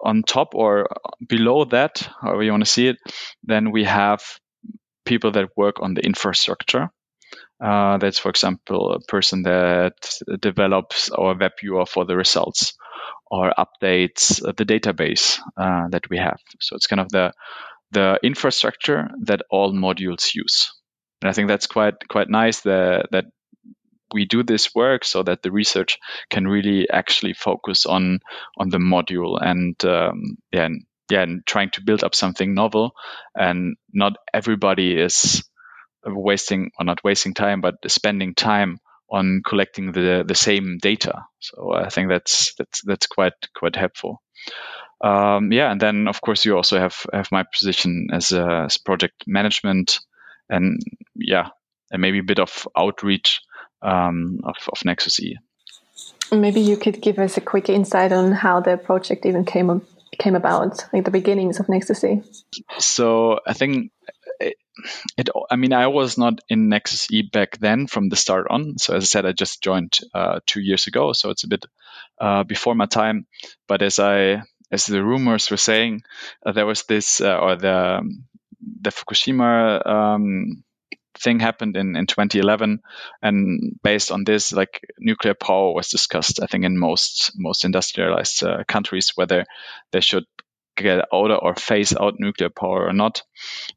on 0.03 0.23
top 0.23 0.55
or 0.55 0.87
below 1.27 1.65
that, 1.65 2.09
however 2.21 2.43
you 2.43 2.51
want 2.51 2.65
to 2.65 2.69
see 2.69 2.87
it, 2.87 2.97
then 3.43 3.71
we 3.71 3.83
have 3.83 4.23
people 5.05 5.31
that 5.31 5.49
work 5.55 5.81
on 5.81 5.93
the 5.93 6.01
infrastructure. 6.01 6.89
Uh, 7.63 7.97
that's, 7.99 8.17
for 8.17 8.29
example, 8.29 8.93
a 8.93 8.99
person 9.01 9.43
that 9.43 9.93
develops 10.39 11.09
our 11.11 11.37
web 11.37 11.51
viewer 11.59 11.85
for 11.85 12.05
the 12.05 12.15
results 12.15 12.73
or 13.29 13.53
updates 13.57 14.41
the 14.41 14.65
database 14.65 15.39
uh, 15.57 15.87
that 15.89 16.09
we 16.09 16.17
have. 16.17 16.39
So 16.59 16.75
it's 16.75 16.87
kind 16.87 16.99
of 16.99 17.09
the 17.09 17.31
the 17.91 18.17
infrastructure 18.23 19.09
that 19.23 19.41
all 19.49 19.73
modules 19.73 20.33
use. 20.33 20.71
And 21.21 21.29
I 21.29 21.33
think 21.33 21.47
that's 21.47 21.67
quite 21.67 22.07
quite 22.07 22.29
nice 22.29 22.61
that 22.61 23.07
that 23.11 23.25
we 24.13 24.25
do 24.25 24.43
this 24.43 24.75
work 24.75 25.05
so 25.05 25.23
that 25.23 25.41
the 25.41 25.51
research 25.51 25.97
can 26.29 26.47
really 26.47 26.89
actually 26.89 27.33
focus 27.33 27.85
on 27.85 28.19
on 28.57 28.69
the 28.69 28.77
module 28.77 29.37
and 29.41 29.75
um, 29.85 30.37
yeah, 30.51 30.65
and, 30.65 30.83
yeah, 31.09 31.21
and 31.21 31.45
trying 31.45 31.69
to 31.71 31.83
build 31.83 32.03
up 32.03 32.15
something 32.15 32.53
novel. 32.53 32.91
And 33.35 33.75
not 33.93 34.13
everybody 34.33 34.99
is 34.99 35.43
wasting 36.05 36.71
or 36.79 36.85
not 36.85 37.03
wasting 37.03 37.33
time, 37.33 37.61
but 37.61 37.75
spending 37.87 38.35
time 38.35 38.79
on 39.09 39.41
collecting 39.45 39.91
the 39.91 40.23
the 40.27 40.35
same 40.35 40.77
data. 40.81 41.25
So 41.39 41.73
I 41.73 41.89
think 41.89 42.09
that's 42.09 42.53
that's 42.57 42.81
that's 42.83 43.07
quite 43.07 43.33
quite 43.55 43.75
helpful. 43.75 44.21
Um, 45.03 45.51
yeah, 45.51 45.71
and 45.71 45.81
then 45.81 46.07
of 46.07 46.21
course 46.21 46.45
you 46.45 46.55
also 46.55 46.79
have 46.79 46.95
have 47.13 47.31
my 47.31 47.43
position 47.43 48.07
as, 48.13 48.31
a, 48.31 48.65
as 48.65 48.77
project 48.77 49.23
management, 49.27 49.99
and 50.51 50.79
yeah, 51.15 51.47
and 51.91 52.01
maybe 52.01 52.19
a 52.19 52.23
bit 52.23 52.39
of 52.39 52.67
outreach 52.77 53.41
um, 53.81 54.41
of, 54.43 54.55
of 54.71 54.85
Nexus 54.85 55.19
E. 55.19 55.37
Maybe 56.31 56.61
you 56.61 56.77
could 56.77 57.01
give 57.01 57.19
us 57.19 57.37
a 57.37 57.41
quick 57.41 57.69
insight 57.69 58.11
on 58.11 58.31
how 58.31 58.59
the 58.59 58.77
project 58.77 59.25
even 59.25 59.45
came 59.45 59.81
came 60.19 60.35
about, 60.35 60.85
like 60.93 61.05
the 61.05 61.11
beginnings 61.11 61.59
of 61.59 61.69
Nexus 61.69 62.03
E. 62.03 62.21
So 62.79 63.39
I 63.47 63.53
think 63.53 63.91
it, 64.39 64.55
it, 65.17 65.29
I 65.49 65.55
mean, 65.55 65.73
I 65.73 65.87
was 65.87 66.17
not 66.17 66.39
in 66.49 66.69
Nexus 66.69 67.07
E 67.11 67.21
back 67.21 67.57
then 67.57 67.87
from 67.87 68.09
the 68.09 68.15
start 68.15 68.47
on. 68.49 68.77
So 68.77 68.95
as 68.95 69.03
I 69.03 69.05
said, 69.05 69.25
I 69.25 69.31
just 69.31 69.63
joined 69.63 69.99
uh, 70.13 70.39
two 70.45 70.61
years 70.61 70.87
ago, 70.87 71.13
so 71.13 71.29
it's 71.29 71.43
a 71.43 71.47
bit 71.47 71.65
uh, 72.19 72.43
before 72.43 72.75
my 72.75 72.85
time. 72.85 73.25
But 73.67 73.81
as 73.81 73.99
I 73.99 74.43
as 74.71 74.85
the 74.85 75.03
rumors 75.03 75.51
were 75.51 75.57
saying, 75.57 76.03
uh, 76.45 76.53
there 76.53 76.65
was 76.65 76.83
this 76.83 77.19
uh, 77.19 77.37
or 77.37 77.55
the 77.57 78.01
the 78.81 78.91
Fukushima 78.91 79.85
um, 79.85 80.63
thing 81.19 81.39
happened 81.39 81.75
in, 81.75 81.95
in 81.95 82.07
2011 82.07 82.81
and 83.21 83.79
based 83.83 84.11
on 84.11 84.23
this 84.23 84.53
like 84.53 84.81
nuclear 84.97 85.33
power 85.33 85.73
was 85.73 85.89
discussed 85.89 86.41
i 86.41 86.45
think 86.45 86.63
in 86.63 86.79
most 86.79 87.33
most 87.35 87.65
industrialized 87.65 88.43
uh, 88.43 88.63
countries 88.65 89.11
whether 89.15 89.43
they 89.91 89.99
should 89.99 90.23
get 90.75 91.05
out 91.13 91.31
or 91.41 91.55
phase 91.55 91.95
out 91.95 92.15
nuclear 92.17 92.49
power 92.49 92.87
or 92.87 92.93
not. 92.93 93.23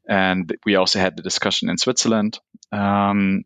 And 0.07 0.55
we 0.65 0.75
also 0.75 0.99
had 0.99 1.17
the 1.17 1.23
discussion 1.23 1.69
in 1.69 1.77
switzerland. 1.77 2.39
Um, 2.71 3.43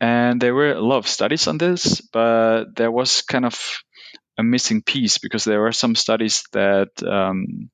and 0.00 0.40
there 0.40 0.54
were 0.54 0.72
a 0.72 0.80
lot 0.80 0.98
of 0.98 1.08
studies 1.08 1.46
on 1.46 1.58
this 1.58 2.00
but 2.00 2.74
there 2.76 2.90
was 2.90 3.22
kind 3.22 3.44
of 3.44 3.78
a 4.38 4.42
missing 4.42 4.82
piece 4.82 5.18
because 5.18 5.44
there 5.44 5.60
were 5.60 5.72
some 5.72 5.94
studies 5.94 6.44
that 6.52 6.90
um, 7.02 7.70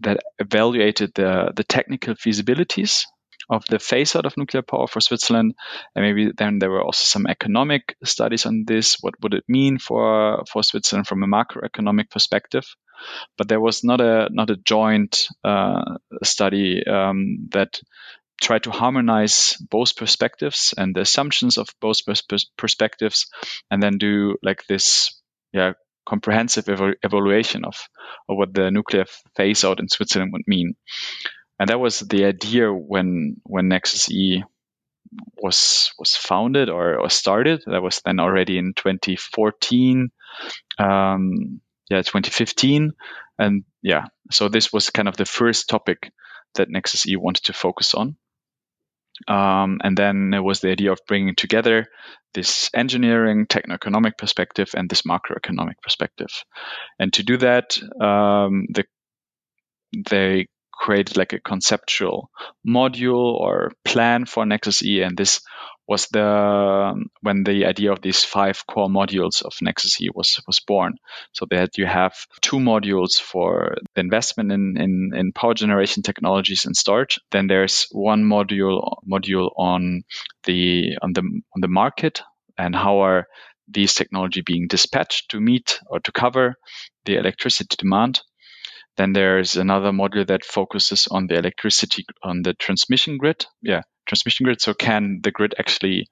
that 0.00 0.20
evaluated 0.38 1.12
the 1.14 1.52
the 1.54 1.64
technical 1.64 2.14
feasibilities 2.14 3.04
of 3.50 3.64
the 3.66 3.78
phase 3.78 4.14
out 4.14 4.26
of 4.26 4.36
nuclear 4.36 4.62
power 4.62 4.86
for 4.86 5.00
Switzerland. 5.00 5.54
And 5.94 6.04
maybe 6.04 6.32
then 6.36 6.58
there 6.58 6.70
were 6.70 6.82
also 6.82 7.04
some 7.04 7.26
economic 7.26 7.96
studies 8.04 8.46
on 8.46 8.64
this. 8.66 8.98
What 9.00 9.14
would 9.22 9.34
it 9.34 9.44
mean 9.48 9.78
for, 9.78 10.44
for 10.50 10.62
Switzerland 10.62 11.08
from 11.08 11.24
a 11.24 11.26
macroeconomic 11.26 12.10
perspective? 12.10 12.64
But 13.36 13.48
there 13.48 13.60
was 13.60 13.82
not 13.82 14.00
a 14.00 14.28
not 14.30 14.50
a 14.50 14.56
joint 14.56 15.26
uh, 15.42 15.96
study 16.22 16.86
um, 16.86 17.48
that 17.52 17.80
tried 18.40 18.64
to 18.64 18.70
harmonize 18.70 19.56
both 19.70 19.96
perspectives 19.96 20.74
and 20.76 20.94
the 20.94 21.00
assumptions 21.00 21.58
of 21.58 21.68
both 21.80 22.04
pers- 22.06 22.50
perspectives, 22.56 23.26
and 23.70 23.82
then 23.82 23.98
do 23.98 24.36
like 24.42 24.66
this, 24.66 25.18
yeah, 25.52 25.72
comprehensive 26.10 26.68
ev- 26.68 26.98
evaluation 27.02 27.64
of, 27.64 27.76
of 28.28 28.36
what 28.36 28.52
the 28.52 28.70
nuclear 28.70 29.06
phase 29.36 29.64
out 29.64 29.80
in 29.80 29.88
Switzerland 29.88 30.32
would 30.34 30.48
mean 30.48 30.74
and 31.60 31.68
that 31.68 31.78
was 31.78 32.00
the 32.00 32.24
idea 32.24 32.72
when 32.72 33.36
when 33.44 33.68
Nexus 33.68 34.10
E 34.10 34.42
was 35.36 35.92
was 35.98 36.16
founded 36.16 36.70
or, 36.70 36.98
or 36.98 37.10
started. 37.10 37.62
That 37.66 37.82
was 37.82 38.00
then 38.04 38.18
already 38.18 38.56
in 38.56 38.72
2014, 38.74 40.08
um, 40.78 41.60
yeah, 41.90 41.98
2015, 42.02 42.92
and 43.38 43.64
yeah. 43.82 44.06
So 44.30 44.48
this 44.48 44.72
was 44.72 44.88
kind 44.88 45.06
of 45.08 45.18
the 45.18 45.26
first 45.26 45.68
topic 45.68 46.10
that 46.54 46.70
Nexus 46.70 47.06
E 47.06 47.16
wanted 47.16 47.44
to 47.44 47.52
focus 47.52 47.94
on. 47.94 48.16
Um, 49.28 49.78
and 49.82 49.96
then 49.96 50.32
it 50.34 50.42
was 50.42 50.60
the 50.60 50.70
idea 50.70 50.92
of 50.92 51.00
bringing 51.06 51.34
together 51.34 51.86
this 52.34 52.70
engineering, 52.74 53.46
techno-economic 53.48 54.16
perspective 54.16 54.70
and 54.74 54.88
this 54.88 55.02
macroeconomic 55.02 55.74
perspective. 55.82 56.30
And 56.98 57.12
to 57.14 57.22
do 57.22 57.36
that, 57.38 57.78
um, 58.00 58.66
the, 58.70 58.84
they 60.08 60.46
created 60.72 61.16
like 61.16 61.32
a 61.32 61.40
conceptual 61.40 62.30
module 62.66 63.34
or 63.34 63.72
plan 63.84 64.24
for 64.24 64.46
Nexus 64.46 64.82
E, 64.82 65.02
and 65.02 65.16
this 65.16 65.40
was 65.90 66.06
the 66.06 66.94
when 67.20 67.42
the 67.42 67.66
idea 67.66 67.90
of 67.90 68.00
these 68.00 68.22
five 68.22 68.64
core 68.64 68.88
modules 68.88 69.42
of 69.42 69.52
Nexus 69.60 70.00
E 70.00 70.08
was 70.14 70.40
was 70.46 70.60
born. 70.60 70.94
So 71.32 71.46
that 71.50 71.76
you 71.78 71.86
have 71.86 72.14
two 72.40 72.58
modules 72.58 73.20
for 73.20 73.74
the 73.94 74.00
investment 74.00 74.52
in, 74.52 74.76
in, 74.78 75.10
in 75.14 75.32
power 75.32 75.52
generation 75.52 76.04
technologies 76.04 76.64
and 76.64 76.76
storage. 76.76 77.18
Then 77.32 77.48
there's 77.48 77.88
one 77.90 78.22
module 78.22 78.98
module 79.04 79.50
on 79.56 80.02
the 80.44 80.96
on 81.02 81.12
the 81.12 81.22
on 81.22 81.60
the 81.60 81.68
market 81.68 82.22
and 82.56 82.74
how 82.74 83.00
are 83.00 83.26
these 83.66 83.94
technology 83.94 84.42
being 84.42 84.68
dispatched 84.68 85.30
to 85.32 85.40
meet 85.40 85.80
or 85.88 85.98
to 86.00 86.12
cover 86.12 86.54
the 87.04 87.16
electricity 87.16 87.74
demand. 87.76 88.20
Then 88.96 89.12
there's 89.12 89.56
another 89.56 89.90
module 89.90 90.26
that 90.28 90.44
focuses 90.44 91.08
on 91.10 91.26
the 91.26 91.36
electricity 91.36 92.04
on 92.22 92.42
the 92.42 92.54
transmission 92.54 93.16
grid. 93.16 93.46
Yeah, 93.62 93.82
transmission 94.10 94.44
grid. 94.44 94.60
So 94.60 94.74
can 94.74 95.20
the 95.22 95.30
grid 95.30 95.54
actually 95.56 96.08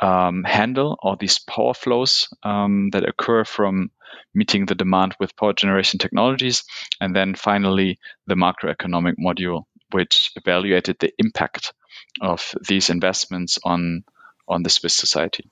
um, 0.00 0.44
handle 0.44 0.96
all 1.02 1.16
these 1.16 1.40
power 1.40 1.74
flows 1.74 2.28
um, 2.42 2.90
that 2.92 3.08
occur 3.08 3.44
from 3.44 3.90
meeting 4.32 4.66
the 4.66 4.76
demand 4.76 5.16
with 5.18 5.36
power 5.36 5.52
generation 5.52 5.98
technologies? 5.98 6.64
And 7.00 7.14
then 7.14 7.34
finally, 7.34 7.98
the 8.28 8.36
macroeconomic 8.36 9.14
module, 9.18 9.64
which 9.90 10.30
evaluated 10.36 10.96
the 11.00 11.12
impact 11.18 11.72
of 12.20 12.54
these 12.68 12.90
investments 12.90 13.58
on 13.64 14.04
on 14.48 14.62
the 14.62 14.70
Swiss 14.70 14.94
society. 14.94 15.50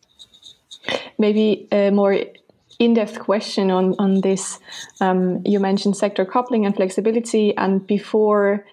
Maybe 1.18 1.68
a 1.73 1.90
more 1.90 2.16
in-depth 2.78 3.18
question 3.18 3.70
on 3.70 3.94
on 3.99 4.20
this. 4.20 4.61
Um, 5.00 5.42
you 5.44 5.61
mentioned 5.61 5.97
sector 5.97 6.25
coupling 6.25 6.66
and 6.66 6.75
flexibility, 6.75 7.56
and 7.56 7.87
before 7.87 8.64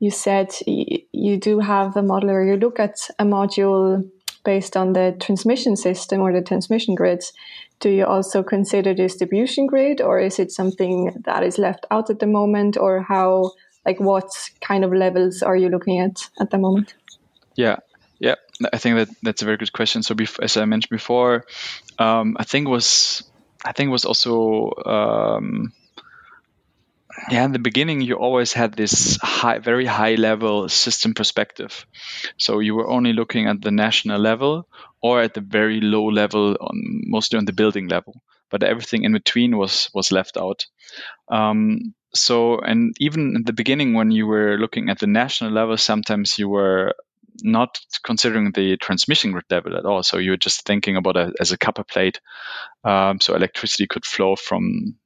you 0.00 0.10
said 0.10 0.48
you 0.66 1.36
do 1.36 1.60
have 1.60 1.96
a 1.96 2.02
model 2.02 2.30
where 2.30 2.44
you 2.44 2.56
look 2.56 2.80
at 2.80 2.96
a 3.18 3.24
module 3.24 4.10
based 4.44 4.76
on 4.76 4.94
the 4.94 5.14
transmission 5.20 5.76
system 5.76 6.20
or 6.20 6.32
the 6.32 6.42
transmission 6.42 6.94
grids. 6.94 7.32
Do 7.80 7.90
you 7.90 8.06
also 8.06 8.42
consider 8.42 8.94
distribution 8.94 9.66
grid, 9.66 10.00
or 10.00 10.18
is 10.18 10.38
it 10.38 10.52
something 10.52 11.22
that 11.24 11.42
is 11.42 11.58
left 11.58 11.86
out 11.90 12.10
at 12.10 12.18
the 12.18 12.26
moment, 12.26 12.76
or 12.76 13.02
how? 13.02 13.52
Like, 13.86 13.98
what 13.98 14.30
kind 14.60 14.84
of 14.84 14.92
levels 14.92 15.42
are 15.42 15.56
you 15.56 15.70
looking 15.70 16.00
at 16.00 16.28
at 16.38 16.50
the 16.50 16.58
moment? 16.58 16.94
Yeah, 17.54 17.76
yeah, 18.18 18.34
I 18.72 18.76
think 18.76 18.96
that 18.96 19.08
that's 19.22 19.42
a 19.42 19.46
very 19.46 19.56
good 19.56 19.72
question. 19.72 20.02
So, 20.02 20.14
bef- 20.14 20.42
as 20.42 20.58
I 20.58 20.66
mentioned 20.66 20.90
before, 20.90 21.46
um, 21.98 22.36
I 22.38 22.44
think 22.44 22.68
was 22.68 23.22
I 23.64 23.72
think 23.72 23.90
was 23.90 24.04
also 24.04 24.72
um, 24.84 25.72
yeah 27.30 27.44
in 27.44 27.52
the 27.52 27.58
beginning 27.58 28.00
you 28.00 28.14
always 28.14 28.52
had 28.52 28.72
this 28.74 29.18
high 29.22 29.58
very 29.58 29.86
high 29.86 30.14
level 30.14 30.68
system 30.68 31.14
perspective 31.14 31.86
so 32.38 32.58
you 32.60 32.74
were 32.74 32.88
only 32.88 33.12
looking 33.12 33.46
at 33.46 33.60
the 33.60 33.70
national 33.70 34.20
level 34.20 34.66
or 35.02 35.20
at 35.20 35.34
the 35.34 35.40
very 35.40 35.80
low 35.80 36.06
level 36.06 36.56
on 36.60 37.02
mostly 37.06 37.38
on 37.38 37.44
the 37.44 37.52
building 37.52 37.88
level 37.88 38.22
but 38.50 38.62
everything 38.62 39.04
in 39.04 39.12
between 39.12 39.56
was 39.56 39.90
was 39.94 40.12
left 40.12 40.36
out 40.36 40.66
um, 41.28 41.94
so 42.14 42.58
and 42.58 42.94
even 42.98 43.36
in 43.36 43.42
the 43.44 43.52
beginning 43.52 43.94
when 43.94 44.10
you 44.10 44.26
were 44.26 44.56
looking 44.58 44.88
at 44.88 44.98
the 44.98 45.06
national 45.06 45.50
level 45.50 45.76
sometimes 45.76 46.38
you 46.38 46.48
were 46.48 46.94
not 47.42 47.78
considering 48.02 48.52
the 48.52 48.76
transmission 48.76 49.32
grid 49.32 49.44
level 49.50 49.76
at 49.76 49.84
all. 49.84 50.02
So 50.02 50.18
you 50.18 50.32
were 50.32 50.36
just 50.36 50.64
thinking 50.64 50.96
about 50.96 51.16
it 51.16 51.34
as 51.40 51.52
a 51.52 51.58
copper 51.58 51.84
plate. 51.84 52.20
Um, 52.84 53.20
so 53.20 53.34
electricity 53.34 53.86
could 53.86 54.04
flow 54.04 54.36
from, 54.36 54.96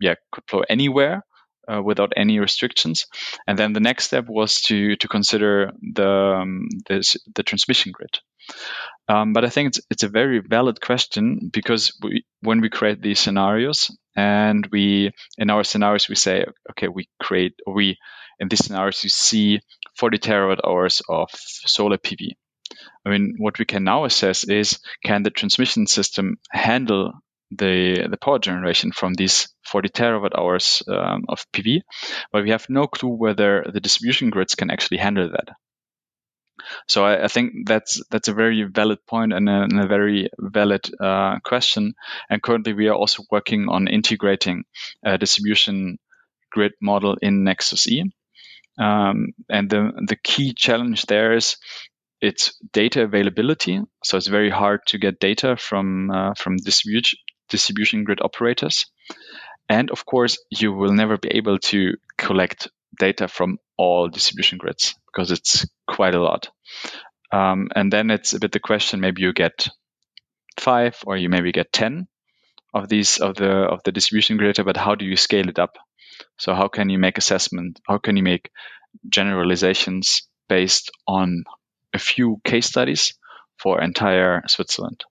yeah, 0.00 0.14
could 0.32 0.44
flow 0.48 0.62
anywhere 0.68 1.24
uh, 1.68 1.82
without 1.82 2.12
any 2.16 2.38
restrictions. 2.38 3.06
And 3.46 3.58
then 3.58 3.72
the 3.72 3.80
next 3.80 4.04
step 4.04 4.26
was 4.28 4.60
to 4.62 4.96
to 4.96 5.08
consider 5.08 5.72
the 5.80 6.08
um, 6.08 6.68
this, 6.88 7.16
the 7.34 7.42
transmission 7.42 7.92
grid. 7.92 8.18
Um, 9.08 9.32
but 9.32 9.44
I 9.44 9.48
think 9.48 9.68
it's 9.68 9.80
it's 9.90 10.02
a 10.02 10.08
very 10.08 10.40
valid 10.40 10.80
question 10.80 11.50
because 11.52 11.96
we, 12.02 12.24
when 12.40 12.60
we 12.60 12.70
create 12.70 13.02
these 13.02 13.20
scenarios 13.20 13.90
and 14.14 14.66
we 14.72 15.12
in 15.38 15.50
our 15.50 15.64
scenarios 15.64 16.08
we 16.08 16.14
say 16.14 16.46
okay 16.70 16.88
we 16.88 17.08
create 17.20 17.54
we 17.66 17.98
in 18.38 18.48
these 18.48 18.64
scenarios 18.64 19.02
you 19.04 19.10
see 19.10 19.60
40 19.96 20.18
terawatt 20.18 20.60
hours 20.64 21.02
of 21.08 21.30
solar 21.32 21.98
PV. 21.98 22.32
I 23.04 23.10
mean, 23.10 23.34
what 23.38 23.58
we 23.58 23.64
can 23.64 23.84
now 23.84 24.04
assess 24.04 24.44
is 24.44 24.80
can 25.04 25.22
the 25.22 25.30
transmission 25.30 25.86
system 25.86 26.38
handle 26.50 27.12
the 27.50 28.08
the 28.10 28.16
power 28.16 28.38
generation 28.38 28.92
from 28.92 29.14
these 29.14 29.48
40 29.64 29.88
terawatt 29.90 30.38
hours 30.38 30.82
um, 30.88 31.24
of 31.28 31.46
PV, 31.52 31.82
but 32.32 32.42
we 32.42 32.50
have 32.50 32.66
no 32.68 32.86
clue 32.86 33.10
whether 33.10 33.64
the 33.72 33.80
distribution 33.80 34.30
grids 34.30 34.54
can 34.54 34.70
actually 34.70 34.98
handle 34.98 35.30
that. 35.30 35.56
So 36.88 37.04
I, 37.04 37.24
I 37.24 37.28
think 37.28 37.66
that's 37.66 38.02
that's 38.10 38.28
a 38.28 38.34
very 38.34 38.62
valid 38.64 38.98
point 39.06 39.32
and 39.32 39.48
a, 39.48 39.62
and 39.62 39.80
a 39.80 39.86
very 39.86 40.28
valid 40.38 40.88
uh, 41.00 41.38
question. 41.44 41.94
And 42.30 42.42
currently, 42.42 42.72
we 42.72 42.88
are 42.88 42.94
also 42.94 43.22
working 43.30 43.68
on 43.68 43.88
integrating 43.88 44.64
a 45.04 45.18
distribution 45.18 45.98
grid 46.50 46.72
model 46.80 47.16
in 47.22 47.44
Nexus 47.44 47.86
E. 47.88 48.04
Um, 48.78 49.32
and 49.48 49.70
the 49.70 49.92
the 50.06 50.16
key 50.16 50.54
challenge 50.54 51.06
there 51.06 51.34
is 51.34 51.56
it's 52.20 52.58
data 52.72 53.02
availability. 53.02 53.80
So 54.02 54.16
it's 54.16 54.26
very 54.26 54.50
hard 54.50 54.80
to 54.86 54.98
get 54.98 55.20
data 55.20 55.56
from 55.56 56.10
uh, 56.10 56.34
from 56.34 56.56
distribution 56.56 57.18
distribution 57.48 58.04
grid 58.04 58.20
operators. 58.20 58.86
And 59.68 59.90
of 59.90 60.06
course, 60.06 60.38
you 60.50 60.72
will 60.72 60.92
never 60.92 61.18
be 61.18 61.30
able 61.30 61.58
to 61.70 61.96
collect 62.16 62.68
data 62.98 63.28
from 63.28 63.58
all 63.76 64.08
distribution 64.08 64.58
grids 64.58 64.94
because 65.06 65.30
it's 65.30 65.66
quite 65.86 66.14
a 66.14 66.22
lot. 66.22 66.48
Um, 67.32 67.68
and 67.74 67.92
then 67.92 68.10
it's 68.10 68.32
a 68.32 68.38
bit 68.38 68.52
the 68.52 68.60
question: 68.60 69.00
maybe 69.00 69.22
you 69.22 69.32
get 69.32 69.68
five, 70.58 70.96
or 71.06 71.16
you 71.16 71.28
maybe 71.28 71.52
get 71.52 71.72
ten 71.72 72.06
of 72.72 72.88
these 72.88 73.18
of 73.18 73.34
the 73.34 73.50
of 73.50 73.82
the 73.84 73.92
distribution 73.92 74.36
grid. 74.36 74.58
But 74.64 74.76
how 74.76 74.94
do 74.94 75.04
you 75.04 75.16
scale 75.16 75.48
it 75.48 75.58
up? 75.58 75.78
So 76.38 76.54
how 76.54 76.68
can 76.68 76.88
you 76.88 76.98
make 76.98 77.18
assessment? 77.18 77.80
How 77.86 77.98
can 77.98 78.16
you 78.16 78.22
make 78.22 78.50
generalizations 79.08 80.28
based 80.48 80.90
on 81.06 81.44
a 81.92 81.98
few 81.98 82.40
case 82.44 82.66
studies 82.66 83.14
for 83.58 83.80
entire 83.80 84.42
Switzerland? 84.46 85.04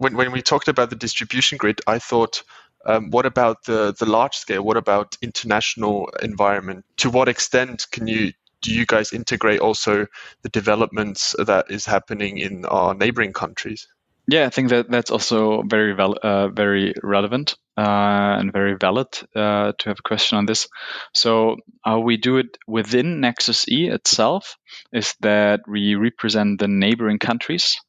When 0.00 0.16
when 0.16 0.32
we 0.32 0.40
talked 0.40 0.68
about 0.68 0.88
the 0.88 0.96
distribution 0.96 1.58
grid, 1.58 1.82
I 1.86 1.98
thought 1.98 2.42
um, 2.86 3.10
what 3.10 3.26
about 3.26 3.64
the, 3.64 3.94
the 3.98 4.06
large 4.06 4.34
scale? 4.34 4.62
What 4.62 4.78
about 4.78 5.18
international 5.20 6.08
environment? 6.22 6.86
To 6.98 7.10
what 7.10 7.28
extent 7.28 7.86
can 7.92 8.06
you 8.06 8.32
do 8.62 8.72
you 8.72 8.86
guys 8.86 9.12
integrate 9.12 9.60
also 9.60 10.06
the 10.40 10.48
developments 10.48 11.34
that 11.38 11.70
is 11.70 11.84
happening 11.84 12.38
in 12.38 12.64
our 12.64 12.94
neighboring 12.94 13.34
countries? 13.34 13.88
Yeah, 14.26 14.46
I 14.46 14.50
think 14.50 14.70
that 14.70 14.90
that's 14.90 15.10
also 15.10 15.62
very 15.62 15.92
val- 15.92 16.18
uh, 16.22 16.48
very 16.48 16.94
relevant 17.02 17.56
uh, 17.76 18.38
and 18.38 18.52
very 18.52 18.76
valid 18.80 19.08
uh, 19.36 19.72
to 19.78 19.88
have 19.88 19.98
a 19.98 20.08
question 20.08 20.38
on 20.38 20.46
this. 20.46 20.68
So 21.12 21.56
how 21.84 22.00
we 22.00 22.16
do 22.16 22.38
it 22.38 22.56
within 22.66 23.20
Nexus 23.20 23.68
E 23.68 23.88
itself 23.88 24.56
is 24.92 25.14
that 25.20 25.60
we 25.68 25.94
represent 25.94 26.58
the 26.58 26.68
neighboring 26.68 27.18
countries, 27.18 27.80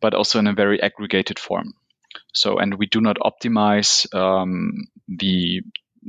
but 0.00 0.14
also 0.14 0.38
in 0.38 0.46
a 0.46 0.52
very 0.54 0.82
aggregated 0.82 1.38
form. 1.38 1.74
So, 2.32 2.58
and 2.58 2.74
we 2.74 2.86
do 2.86 3.00
not 3.00 3.16
optimize 3.18 4.12
um, 4.14 4.72
the 5.08 5.62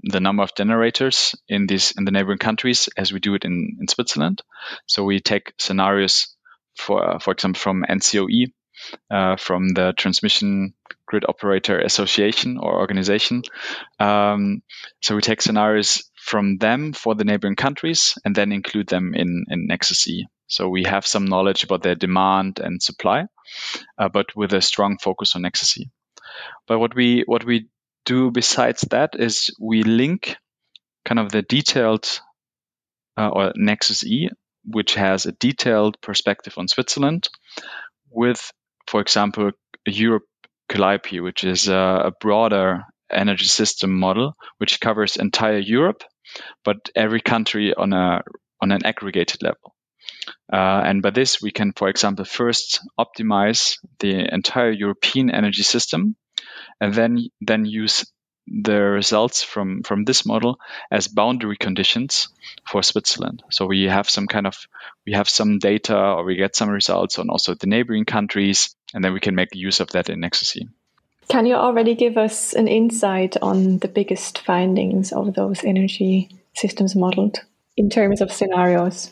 the 0.03 0.19
number 0.19 0.43
of 0.43 0.55
generators 0.55 1.35
in 1.47 1.67
these 1.67 1.93
in 1.97 2.05
the 2.05 2.11
neighboring 2.11 2.37
countries 2.37 2.89
as 2.97 3.13
we 3.13 3.19
do 3.19 3.33
it 3.35 3.45
in, 3.45 3.77
in 3.79 3.87
Switzerland. 3.87 4.41
So 4.87 5.03
we 5.03 5.19
take 5.19 5.53
scenarios 5.57 6.35
for 6.75 7.15
uh, 7.15 7.19
for 7.19 7.31
example 7.31 7.59
from 7.59 7.85
ENTSO-E, 7.87 8.53
uh, 9.09 9.37
from 9.37 9.69
the 9.69 9.93
Transmission 9.93 10.73
Grid 11.07 11.25
Operator 11.27 11.79
Association 11.79 12.57
or 12.57 12.79
organization. 12.79 13.43
Um, 13.99 14.63
so 15.01 15.15
we 15.15 15.21
take 15.21 15.41
scenarios 15.41 16.03
from 16.15 16.57
them 16.57 16.93
for 16.93 17.15
the 17.15 17.23
neighboring 17.23 17.55
countries 17.55 18.17
and 18.25 18.35
then 18.35 18.51
include 18.51 18.87
them 18.87 19.13
in 19.15 19.45
in 19.49 19.67
Nexus 19.67 20.07
E. 20.07 20.27
So 20.47 20.69
we 20.69 20.83
have 20.83 21.07
some 21.07 21.25
knowledge 21.25 21.63
about 21.63 21.83
their 21.83 21.95
demand 21.95 22.59
and 22.59 22.81
supply, 22.81 23.25
but 23.97 24.35
with 24.35 24.53
a 24.53 24.61
strong 24.61 24.97
focus 24.97 25.35
on 25.35 25.43
Nexus 25.43 25.77
E. 25.77 25.89
But 26.67 26.79
what 26.79 26.95
we 26.95 27.23
what 27.25 27.45
we 27.45 27.69
do 28.05 28.31
besides 28.31 28.81
that 28.91 29.15
is 29.15 29.49
we 29.59 29.83
link 29.83 30.35
kind 31.05 31.19
of 31.19 31.31
the 31.31 31.41
detailed 31.41 32.07
uh, 33.17 33.29
or 33.29 33.53
Nexus 33.55 34.03
E, 34.03 34.29
which 34.65 34.95
has 34.95 35.25
a 35.25 35.31
detailed 35.31 35.99
perspective 36.01 36.53
on 36.57 36.67
Switzerland, 36.67 37.29
with, 38.09 38.51
for 38.87 39.01
example, 39.01 39.51
Europe 39.85 40.25
Calliope, 40.69 41.19
which 41.19 41.43
is 41.43 41.67
a, 41.67 41.75
a 42.05 42.11
broader 42.19 42.83
energy 43.11 43.45
system 43.45 43.97
model 43.99 44.33
which 44.57 44.79
covers 44.79 45.15
entire 45.15 45.59
Europe, 45.59 46.03
but 46.63 46.89
every 46.95 47.21
country 47.21 47.73
on 47.73 47.93
a 47.93 48.21
on 48.61 48.71
an 48.71 48.85
aggregated 48.85 49.43
level. 49.43 49.74
Uh, 50.51 50.81
and 50.85 51.01
by 51.01 51.09
this, 51.09 51.41
we 51.41 51.51
can, 51.51 51.71
for 51.73 51.89
example, 51.89 52.25
first 52.25 52.81
optimize 52.99 53.77
the 53.99 54.33
entire 54.33 54.71
European 54.71 55.29
energy 55.29 55.63
system 55.63 56.15
and 56.79 56.93
then 56.93 57.29
then 57.41 57.65
use 57.65 58.05
the 58.47 58.79
results 58.79 59.43
from 59.43 59.81
from 59.81 60.05
this 60.05 60.25
model 60.25 60.59
as 60.91 61.07
boundary 61.07 61.57
conditions 61.57 62.29
for 62.67 62.83
Switzerland. 62.83 63.43
So 63.49 63.65
we 63.65 63.83
have 63.83 64.09
some 64.09 64.27
kind 64.27 64.45
of 64.45 64.55
we 65.05 65.13
have 65.13 65.29
some 65.29 65.59
data 65.59 65.97
or 65.97 66.23
we 66.23 66.35
get 66.35 66.55
some 66.55 66.69
results 66.69 67.17
on 67.17 67.29
also 67.29 67.55
the 67.55 67.67
neighboring 67.67 68.05
countries, 68.05 68.75
and 68.93 69.03
then 69.03 69.13
we 69.13 69.19
can 69.19 69.35
make 69.35 69.55
use 69.55 69.79
of 69.79 69.89
that 69.91 70.09
in 70.09 70.19
Nexus 70.19 70.55
E. 70.57 70.67
Can 71.27 71.47
you 71.47 71.55
already 71.55 71.95
give 71.95 72.17
us 72.17 72.53
an 72.53 72.67
insight 72.67 73.35
on 73.41 73.79
the 73.79 73.87
biggest 73.87 74.39
findings 74.39 75.11
of 75.11 75.33
those 75.33 75.63
energy 75.63 76.29
systems 76.53 76.95
modeled 76.95 77.39
in 77.75 77.89
terms 77.89 78.21
of 78.21 78.31
scenarios? 78.31 79.11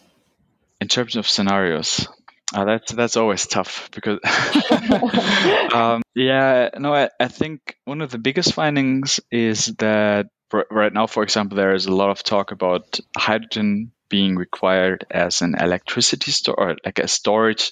In 0.83 0.89
terms 0.89 1.15
of 1.15 1.29
scenarios, 1.29 2.09
uh, 2.53 2.65
that's 2.65 2.91
that's 2.91 3.15
always 3.15 3.47
tough 3.47 3.89
because 3.93 4.19
um, 5.73 6.01
yeah 6.13 6.71
no 6.77 6.93
I, 6.93 7.09
I 7.17 7.29
think 7.29 7.77
one 7.85 8.01
of 8.01 8.11
the 8.11 8.17
biggest 8.17 8.53
findings 8.53 9.21
is 9.31 9.67
that 9.77 10.27
right 10.69 10.91
now 10.91 11.07
for 11.07 11.23
example 11.23 11.55
there 11.55 11.73
is 11.73 11.85
a 11.85 11.95
lot 11.95 12.09
of 12.09 12.21
talk 12.21 12.51
about 12.51 12.99
hydrogen 13.15 13.93
being 14.09 14.35
required 14.35 15.05
as 15.09 15.41
an 15.41 15.55
electricity 15.57 16.31
store 16.31 16.75
like 16.83 16.99
a 16.99 17.07
storage 17.07 17.71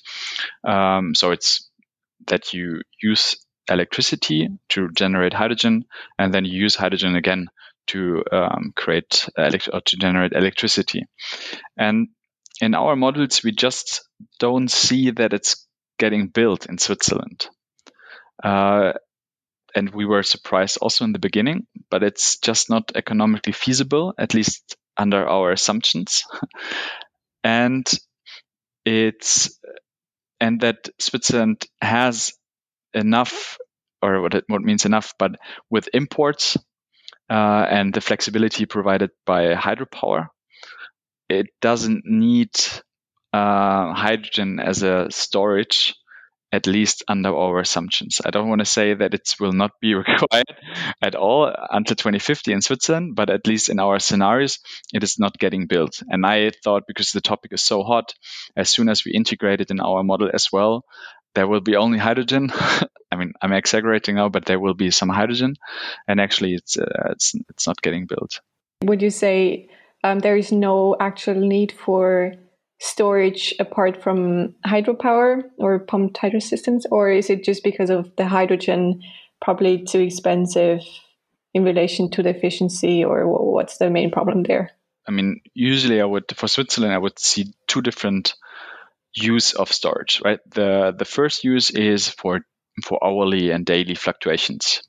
um, 0.65 1.13
so 1.13 1.31
it's 1.31 1.69
that 2.27 2.53
you 2.53 2.79
use 3.03 3.35
electricity 3.69 4.47
to 4.69 4.87
generate 4.93 5.33
hydrogen 5.33 5.83
and 6.17 6.33
then 6.33 6.45
you 6.45 6.57
use 6.57 6.75
hydrogen 6.75 7.15
again 7.15 7.47
to 7.87 8.23
um, 8.31 8.71
create 8.73 9.27
elect- 9.37 9.69
or 9.73 9.81
to 9.81 9.97
generate 9.97 10.31
electricity. 10.33 11.05
And 11.77 12.07
in 12.61 12.75
our 12.75 12.95
models, 12.95 13.43
we 13.43 13.51
just 13.51 14.07
don't 14.39 14.69
see 14.69 15.09
that 15.11 15.33
it's 15.33 15.67
getting 15.97 16.27
built 16.27 16.67
in 16.67 16.77
Switzerland. 16.77 17.47
Uh, 18.41 18.93
and 19.75 19.89
we 19.89 20.05
were 20.05 20.23
surprised 20.23 20.77
also 20.81 21.03
in 21.03 21.11
the 21.11 21.19
beginning, 21.19 21.65
but 21.89 22.03
it's 22.03 22.37
just 22.37 22.69
not 22.69 22.91
economically 22.95 23.53
feasible, 23.53 24.13
at 24.17 24.33
least 24.33 24.75
under 24.95 25.27
our 25.27 25.51
assumptions. 25.51 26.23
and 27.43 27.89
it's 28.85 29.57
and 30.39 30.61
that 30.61 30.89
Switzerland 30.99 31.65
has 31.81 32.33
enough, 32.93 33.57
or 34.01 34.21
what 34.21 34.35
it 34.35 34.43
what 34.47 34.61
means 34.61 34.85
enough, 34.85 35.13
but 35.17 35.31
with 35.69 35.89
imports 35.93 36.57
uh, 37.29 37.65
and 37.69 37.93
the 37.93 38.01
flexibility 38.01 38.65
provided 38.65 39.11
by 39.25 39.55
hydropower, 39.55 40.27
it 41.39 41.47
doesn't 41.61 42.03
need 42.05 42.51
uh, 43.33 43.93
hydrogen 43.93 44.59
as 44.59 44.83
a 44.83 45.07
storage, 45.09 45.95
at 46.51 46.67
least 46.67 47.03
under 47.07 47.33
our 47.33 47.59
assumptions. 47.59 48.19
I 48.25 48.31
don't 48.31 48.49
want 48.49 48.59
to 48.59 48.65
say 48.65 48.93
that 48.93 49.13
it 49.13 49.35
will 49.39 49.53
not 49.53 49.71
be 49.79 49.93
required 50.03 50.53
at 51.01 51.15
all 51.15 51.53
until 51.69 51.95
2050 51.95 52.51
in 52.51 52.61
Switzerland, 52.61 53.15
but 53.15 53.29
at 53.29 53.47
least 53.47 53.69
in 53.69 53.79
our 53.79 53.99
scenarios, 53.99 54.59
it 54.93 55.03
is 55.03 55.17
not 55.17 55.37
getting 55.37 55.67
built. 55.67 56.03
And 56.09 56.25
I 56.25 56.51
thought 56.63 56.83
because 56.87 57.11
the 57.11 57.21
topic 57.21 57.53
is 57.53 57.63
so 57.63 57.83
hot, 57.83 58.13
as 58.55 58.69
soon 58.69 58.89
as 58.89 59.05
we 59.05 59.13
integrate 59.13 59.61
it 59.61 59.71
in 59.71 59.79
our 59.79 60.03
model 60.03 60.29
as 60.33 60.51
well, 60.51 60.83
there 61.33 61.47
will 61.47 61.61
be 61.61 61.77
only 61.77 61.97
hydrogen. 61.97 62.51
I 63.11 63.15
mean, 63.15 63.33
I'm 63.41 63.53
exaggerating 63.53 64.15
now, 64.15 64.27
but 64.27 64.45
there 64.45 64.59
will 64.59 64.73
be 64.73 64.91
some 64.91 65.09
hydrogen, 65.09 65.55
and 66.07 66.19
actually, 66.19 66.55
it's 66.55 66.77
uh, 66.77 67.11
it's 67.11 67.33
it's 67.49 67.67
not 67.67 67.81
getting 67.81 68.05
built. 68.05 68.39
Would 68.83 69.01
you 69.01 69.09
say 69.09 69.69
um, 70.03 70.19
there 70.19 70.37
is 70.37 70.51
no 70.51 70.95
actual 70.99 71.35
need 71.35 71.71
for 71.71 72.33
storage 72.79 73.53
apart 73.59 74.01
from 74.01 74.55
hydropower 74.65 75.43
or 75.57 75.79
pumped 75.79 76.17
hydro 76.17 76.39
systems, 76.39 76.85
or 76.89 77.11
is 77.11 77.29
it 77.29 77.43
just 77.43 77.63
because 77.63 77.89
of 77.89 78.11
the 78.15 78.25
hydrogen 78.25 79.01
probably 79.41 79.83
too 79.83 79.99
expensive 79.99 80.81
in 81.53 81.63
relation 81.63 82.09
to 82.09 82.23
the 82.23 82.29
efficiency, 82.29 83.03
or 83.03 83.27
what's 83.53 83.77
the 83.77 83.89
main 83.89 84.09
problem 84.11 84.43
there? 84.43 84.71
I 85.07 85.11
mean, 85.11 85.41
usually 85.53 86.01
I 86.01 86.05
would 86.05 86.25
for 86.35 86.47
Switzerland 86.47 86.93
I 86.93 86.97
would 86.97 87.19
see 87.19 87.53
two 87.67 87.81
different 87.81 88.35
use 89.13 89.53
of 89.53 89.71
storage. 89.71 90.21
Right, 90.23 90.39
the 90.49 90.95
the 90.97 91.05
first 91.05 91.43
use 91.43 91.69
is 91.71 92.09
for 92.09 92.41
for 92.83 93.03
hourly 93.03 93.51
and 93.51 93.65
daily 93.65 93.95
fluctuations, 93.95 94.81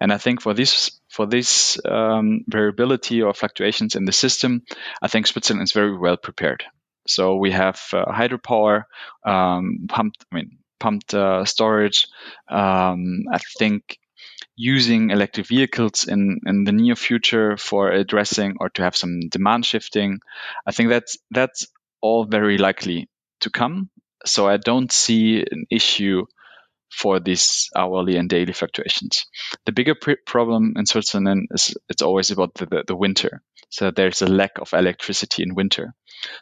and 0.00 0.12
I 0.12 0.18
think 0.18 0.42
for 0.42 0.54
this 0.54 1.00
for 1.12 1.26
this 1.26 1.78
um, 1.84 2.42
variability 2.48 3.20
or 3.20 3.34
fluctuations 3.34 3.94
in 3.94 4.06
the 4.06 4.12
system, 4.12 4.62
I 5.02 5.08
think 5.08 5.26
Switzerland 5.26 5.64
is 5.64 5.72
very 5.72 5.96
well 5.96 6.16
prepared. 6.16 6.64
So 7.06 7.36
we 7.36 7.50
have 7.50 7.80
uh, 7.92 8.06
hydropower, 8.06 8.84
um, 9.26 9.86
pumped, 9.88 10.24
I 10.32 10.36
mean, 10.36 10.58
pumped 10.80 11.12
uh, 11.12 11.44
storage. 11.44 12.06
Um, 12.48 13.24
I 13.30 13.38
think 13.58 13.98
using 14.56 15.10
electric 15.10 15.48
vehicles 15.48 16.08
in, 16.08 16.40
in 16.46 16.64
the 16.64 16.72
near 16.72 16.96
future 16.96 17.58
for 17.58 17.90
addressing 17.90 18.56
or 18.58 18.70
to 18.70 18.82
have 18.82 18.96
some 18.96 19.28
demand 19.28 19.66
shifting, 19.66 20.20
I 20.66 20.72
think 20.72 20.88
that's 20.88 21.18
that's 21.30 21.66
all 22.00 22.24
very 22.24 22.56
likely 22.56 23.10
to 23.40 23.50
come. 23.50 23.90
So 24.24 24.48
I 24.48 24.56
don't 24.56 24.90
see 24.90 25.40
an 25.40 25.66
issue 25.70 26.24
for 26.92 27.18
these 27.18 27.70
hourly 27.74 28.16
and 28.16 28.28
daily 28.28 28.52
fluctuations. 28.52 29.24
The 29.64 29.72
bigger 29.72 29.94
pr- 29.94 30.22
problem 30.26 30.74
in 30.76 30.86
Switzerland 30.86 31.48
is 31.50 31.74
it's 31.88 32.02
always 32.02 32.30
about 32.30 32.54
the, 32.54 32.66
the, 32.66 32.84
the, 32.88 32.96
winter. 32.96 33.42
So 33.70 33.90
there's 33.90 34.20
a 34.20 34.26
lack 34.26 34.58
of 34.60 34.72
electricity 34.74 35.42
in 35.42 35.54
winter. 35.54 35.94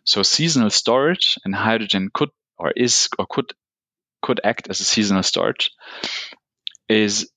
So 0.05 0.23
seasonal 0.23 0.71
storage 0.71 1.39
and 1.45 1.55
hydrogen 1.55 2.11
could 2.13 2.31
or 2.59 2.73
is 2.77 3.09
or 3.19 3.27
could 3.27 3.53
could 4.23 4.41
act 4.45 4.69
as 4.69 4.81
a 4.81 4.85
seasonal 4.85 5.23
storage 5.23 5.71
is 6.89 7.31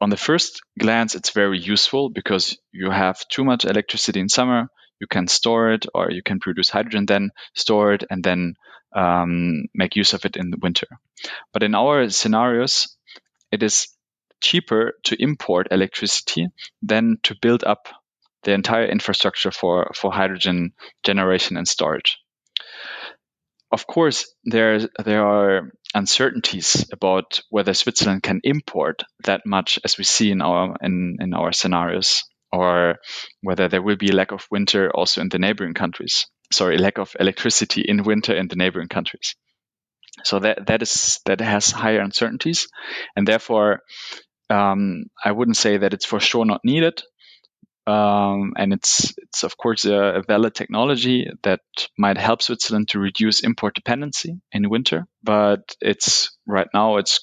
on 0.00 0.10
the 0.10 0.16
first 0.16 0.60
glance 0.78 1.14
it's 1.14 1.30
very 1.30 1.58
useful 1.58 2.10
because 2.10 2.58
you 2.70 2.90
have 2.90 3.26
too 3.28 3.44
much 3.44 3.64
electricity 3.64 4.20
in 4.20 4.28
summer 4.28 4.68
you 5.00 5.06
can 5.06 5.26
store 5.26 5.72
it 5.72 5.86
or 5.94 6.10
you 6.10 6.22
can 6.22 6.38
produce 6.38 6.68
hydrogen 6.68 7.06
then 7.06 7.30
store 7.54 7.94
it 7.94 8.04
and 8.10 8.22
then 8.22 8.54
um, 8.94 9.64
make 9.74 9.96
use 9.96 10.12
of 10.12 10.24
it 10.24 10.36
in 10.36 10.50
the 10.50 10.58
winter 10.60 10.86
but 11.52 11.62
in 11.62 11.74
our 11.74 12.08
scenarios 12.08 12.96
it 13.52 13.62
is 13.62 13.88
cheaper 14.40 14.94
to 15.04 15.20
import 15.20 15.68
electricity 15.70 16.46
than 16.82 17.18
to 17.22 17.34
build 17.40 17.64
up 17.64 17.88
the 18.44 18.52
entire 18.52 18.86
infrastructure 18.86 19.50
for, 19.50 19.90
for 19.94 20.12
hydrogen 20.12 20.72
generation 21.02 21.56
and 21.56 21.66
storage. 21.66 22.18
Of 23.70 23.86
course, 23.86 24.32
there, 24.44 24.80
there 25.04 25.26
are 25.26 25.72
uncertainties 25.94 26.88
about 26.92 27.40
whether 27.50 27.74
Switzerland 27.74 28.22
can 28.22 28.40
import 28.44 29.02
that 29.24 29.44
much 29.44 29.78
as 29.84 29.98
we 29.98 30.04
see 30.04 30.30
in 30.30 30.40
our 30.40 30.76
in, 30.80 31.18
in 31.20 31.34
our 31.34 31.52
scenarios, 31.52 32.24
or 32.50 32.96
whether 33.42 33.68
there 33.68 33.82
will 33.82 33.96
be 33.96 34.08
a 34.08 34.14
lack 34.14 34.32
of 34.32 34.46
winter 34.50 34.90
also 34.90 35.20
in 35.20 35.28
the 35.28 35.38
neighboring 35.38 35.74
countries. 35.74 36.26
Sorry, 36.52 36.78
lack 36.78 36.98
of 36.98 37.14
electricity 37.20 37.82
in 37.82 38.02
winter 38.04 38.34
in 38.34 38.48
the 38.48 38.56
neighboring 38.56 38.88
countries. 38.88 39.34
So 40.24 40.40
that 40.40 40.66
that 40.66 40.82
is 40.82 41.20
that 41.26 41.40
has 41.40 41.70
higher 41.70 42.00
uncertainties, 42.00 42.68
and 43.14 43.26
therefore 43.26 43.82
um, 44.50 45.04
I 45.22 45.32
wouldn't 45.32 45.56
say 45.56 45.76
that 45.76 45.94
it's 45.94 46.06
for 46.06 46.20
sure 46.20 46.44
not 46.44 46.64
needed. 46.64 47.02
Um, 47.86 48.52
and 48.58 48.74
it's 48.74 49.14
it's 49.16 49.44
of 49.44 49.56
course 49.56 49.86
a, 49.86 49.94
a, 49.94 50.22
valid 50.22 50.54
technology 50.54 51.30
that 51.42 51.60
might 51.96 52.18
help 52.18 52.42
Switzerland 52.42 52.88
to 52.88 52.98
reduce 52.98 53.40
import 53.40 53.74
dependency 53.74 54.40
in 54.52 54.68
winter. 54.68 55.06
But 55.22 55.74
it's 55.80 56.36
right 56.46 56.68
now 56.74 56.98
it's 56.98 57.20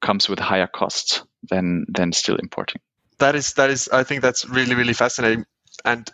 comes 0.00 0.28
with 0.28 0.40
higher 0.40 0.66
costs 0.66 1.22
than 1.48 1.86
than 1.88 2.12
still 2.12 2.36
importing. 2.36 2.80
That 3.18 3.36
is 3.36 3.54
that 3.54 3.70
is 3.70 3.88
I 3.88 4.02
think 4.02 4.22
that's 4.22 4.48
really 4.48 4.74
really 4.74 4.92
fascinating, 4.92 5.44
and 5.84 6.10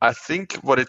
I 0.00 0.12
think 0.12 0.54
what 0.62 0.80
it 0.80 0.88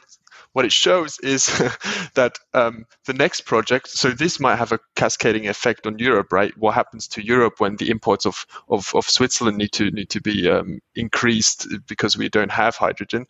what 0.58 0.66
it 0.66 0.72
shows 0.72 1.20
is 1.20 1.46
that 2.16 2.40
um, 2.56 2.84
the 3.06 3.14
next 3.14 3.42
project, 3.42 3.90
so 3.90 4.10
this 4.10 4.40
might 4.40 4.56
have 4.56 4.72
a 4.72 4.80
cascading 4.96 5.48
effect 5.48 5.86
on 5.86 6.00
Europe, 6.00 6.34
right? 6.34 6.52
What 6.58 6.74
happens 6.74 7.08
to 7.10 7.24
Europe 7.24 7.60
when 7.60 7.76
the 7.76 7.92
imports 7.92 8.26
of, 8.26 8.44
of, 8.68 8.92
of 8.96 9.08
Switzerland 9.08 9.60
need 9.60 9.72
to 9.74 9.92
need 9.92 10.10
to 10.10 10.20
be 10.20 10.50
um, 10.50 10.80
increased 10.96 11.68
because 11.88 12.18
we 12.18 12.28
don't 12.28 12.52
have 12.52 12.76
hydrogen? 12.76 13.28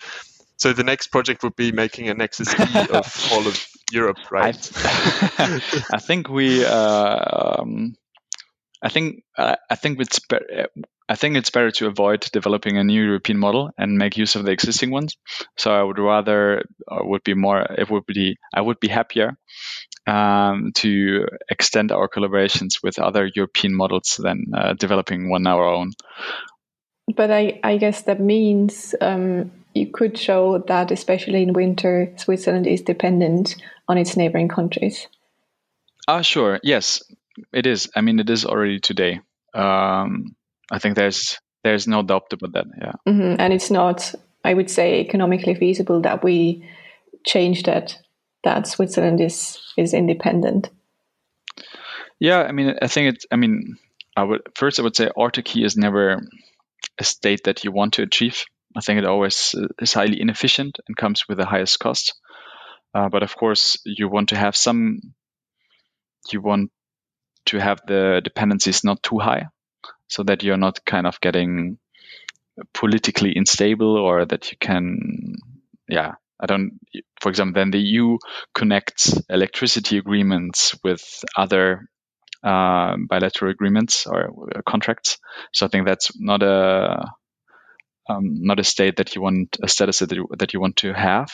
So 0.56 0.72
the 0.72 0.86
next 0.86 1.08
project 1.08 1.44
would 1.44 1.58
be 1.58 1.74
making 1.74 2.08
a 2.08 2.14
Nexus 2.14 2.58
E 2.58 2.64
of 2.94 3.30
all 3.34 3.46
of 3.46 3.68
Europe, 3.92 4.20
right? 4.32 4.72
I, 5.38 5.62
I 5.92 6.00
think 6.00 6.30
we, 6.30 6.64
uh, 6.64 7.60
um, 7.60 7.98
I 8.82 8.88
think, 8.88 9.24
uh, 9.38 9.58
I 9.70 9.76
think 9.76 10.00
it's 10.00 10.20
better. 10.20 10.70
I 11.10 11.16
think 11.16 11.38
it's 11.38 11.50
better 11.50 11.72
to 11.72 11.88
avoid 11.88 12.22
developing 12.32 12.78
a 12.78 12.84
new 12.84 13.02
European 13.02 13.38
model 13.38 13.72
and 13.78 13.98
make 13.98 14.18
use 14.18 14.36
of 14.36 14.44
the 14.44 14.52
existing 14.52 14.92
ones. 14.92 15.16
So 15.58 15.72
I 15.72 15.82
would 15.82 16.00
rather, 16.00 16.64
uh, 16.88 17.00
would 17.02 17.24
be 17.24 17.34
more, 17.34 17.62
it 17.62 17.90
would 17.90 18.06
be, 18.06 18.38
I 18.54 18.62
would 18.62 18.80
be 18.80 18.90
happier 18.90 19.38
um, 20.06 20.72
to 20.76 21.28
extend 21.50 21.92
our 21.92 22.10
collaborations 22.10 22.84
with 22.84 23.00
other 23.00 23.30
European 23.34 23.74
models 23.74 24.20
than 24.22 24.46
uh, 24.54 24.74
developing 24.74 25.30
one 25.30 25.48
our 25.48 25.66
own. 25.66 25.94
But 27.16 27.32
I, 27.32 27.60
I 27.64 27.78
guess 27.78 28.02
that 28.04 28.20
means 28.20 28.94
um, 29.00 29.52
you 29.74 29.88
could 29.88 30.18
show 30.18 30.64
that, 30.68 30.92
especially 30.92 31.42
in 31.42 31.54
winter, 31.54 32.14
Switzerland 32.18 32.68
is 32.68 32.82
dependent 32.82 33.56
on 33.88 33.98
its 33.98 34.18
neighboring 34.18 34.50
countries. 34.50 35.08
Ah, 36.08 36.22
sure. 36.22 36.60
Yes, 36.64 37.02
it 37.54 37.66
is. 37.66 37.90
I 37.96 38.02
mean, 38.02 38.20
it 38.20 38.30
is 38.30 38.46
already 38.46 38.80
today. 38.80 39.22
Um, 39.54 40.36
I 40.72 40.80
think 40.80 40.96
there's 40.96 41.38
there's 41.64 41.88
no 41.88 42.04
doubt 42.04 42.32
about 42.32 42.54
that. 42.54 42.66
Yeah, 42.80 42.94
mm-hmm. 43.08 43.36
and 43.40 43.54
it's 43.54 43.72
not, 43.72 44.14
I 44.44 44.54
would 44.54 44.70
say, 44.70 45.00
economically 45.02 45.56
feasible 45.56 46.02
that 46.02 46.24
we 46.24 46.68
change 47.26 47.64
that. 47.64 47.98
That 48.44 48.68
Switzerland 48.68 49.20
is 49.20 49.60
is 49.78 49.94
independent. 49.94 50.70
Yeah, 52.20 52.44
I 52.44 52.52
mean, 52.52 52.76
I 52.82 52.88
think 52.88 53.16
it's. 53.16 53.26
I 53.32 53.36
mean, 53.36 53.78
I 54.16 54.24
would 54.24 54.42
first 54.56 54.80
I 54.80 54.84
would 54.84 54.96
say 54.96 55.10
autarky 55.18 55.66
is 55.66 55.76
never 55.76 56.22
a 56.98 57.04
state 57.04 57.44
that 57.46 57.64
you 57.64 57.72
want 57.72 57.94
to 57.94 58.04
achieve. 58.04 58.46
I 58.76 58.82
think 58.82 59.00
it 59.00 59.06
always 59.06 59.56
is 59.82 59.94
highly 59.94 60.22
inefficient 60.22 60.78
and 60.88 60.96
comes 60.96 61.28
with 61.28 61.40
the 61.40 61.46
highest 61.46 61.80
cost. 61.80 62.14
Uh, 62.94 63.10
but 63.10 63.24
of 63.24 63.36
course, 63.36 63.80
you 63.86 64.08
want 64.08 64.30
to 64.30 64.38
have 64.38 64.56
some. 64.56 65.00
You 66.32 66.42
want 66.42 66.72
to 67.48 67.58
have 67.58 67.82
the 67.88 68.22
dependencies 68.24 68.84
not 68.84 69.02
too 69.02 69.20
high 69.20 69.48
so 70.08 70.24
that 70.24 70.44
you're 70.44 70.58
not 70.58 70.86
kind 70.86 71.08
of 71.08 71.20
getting 71.22 71.78
politically 72.74 73.34
unstable 73.36 73.98
or 73.98 74.26
that 74.26 74.52
you 74.52 74.58
can, 74.60 75.36
yeah, 75.88 76.14
I 76.40 76.46
don't, 76.46 76.80
for 77.22 77.30
example, 77.30 77.60
then 77.60 77.72
the 77.72 77.80
EU 77.80 78.18
connects 78.54 79.20
electricity 79.30 79.98
agreements 79.98 80.76
with 80.84 81.24
other 81.36 81.88
uh, 82.44 82.96
bilateral 83.10 83.52
agreements 83.52 84.06
or 84.06 84.30
uh, 84.56 84.62
contracts. 84.68 85.18
So 85.54 85.66
I 85.66 85.70
think 85.70 85.88
that's 85.88 86.12
not 86.20 86.44
a 86.44 87.12
um, 88.10 88.42
not 88.42 88.60
a 88.60 88.64
state 88.64 88.98
that 88.98 89.16
you 89.16 89.22
want 89.22 89.58
a 89.62 89.68
status 89.68 90.00
that 90.00 90.12
you, 90.12 90.28
that 90.38 90.54
you 90.54 90.62
want 90.62 90.78
to 90.78 90.94
have. 90.94 91.30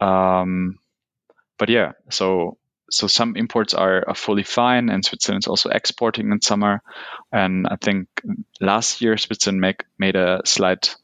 Um, 0.00 0.78
but 1.58 1.68
yeah, 1.68 1.92
so 2.10 2.56
so 2.90 3.06
some 3.06 3.36
imports 3.36 3.74
are, 3.74 4.04
are 4.08 4.14
fully 4.14 4.42
fine, 4.42 4.88
and 4.88 5.04
Switzerland 5.04 5.44
is 5.44 5.48
also 5.48 5.70
exporting 5.70 6.30
in 6.30 6.40
summer. 6.40 6.82
And 7.32 7.66
I 7.66 7.76
think 7.76 8.08
last 8.60 9.00
year 9.00 9.16
Switzerland 9.16 9.60
make, 9.60 9.84
made 9.98 10.16
a 10.16 10.42
slight 10.44 10.96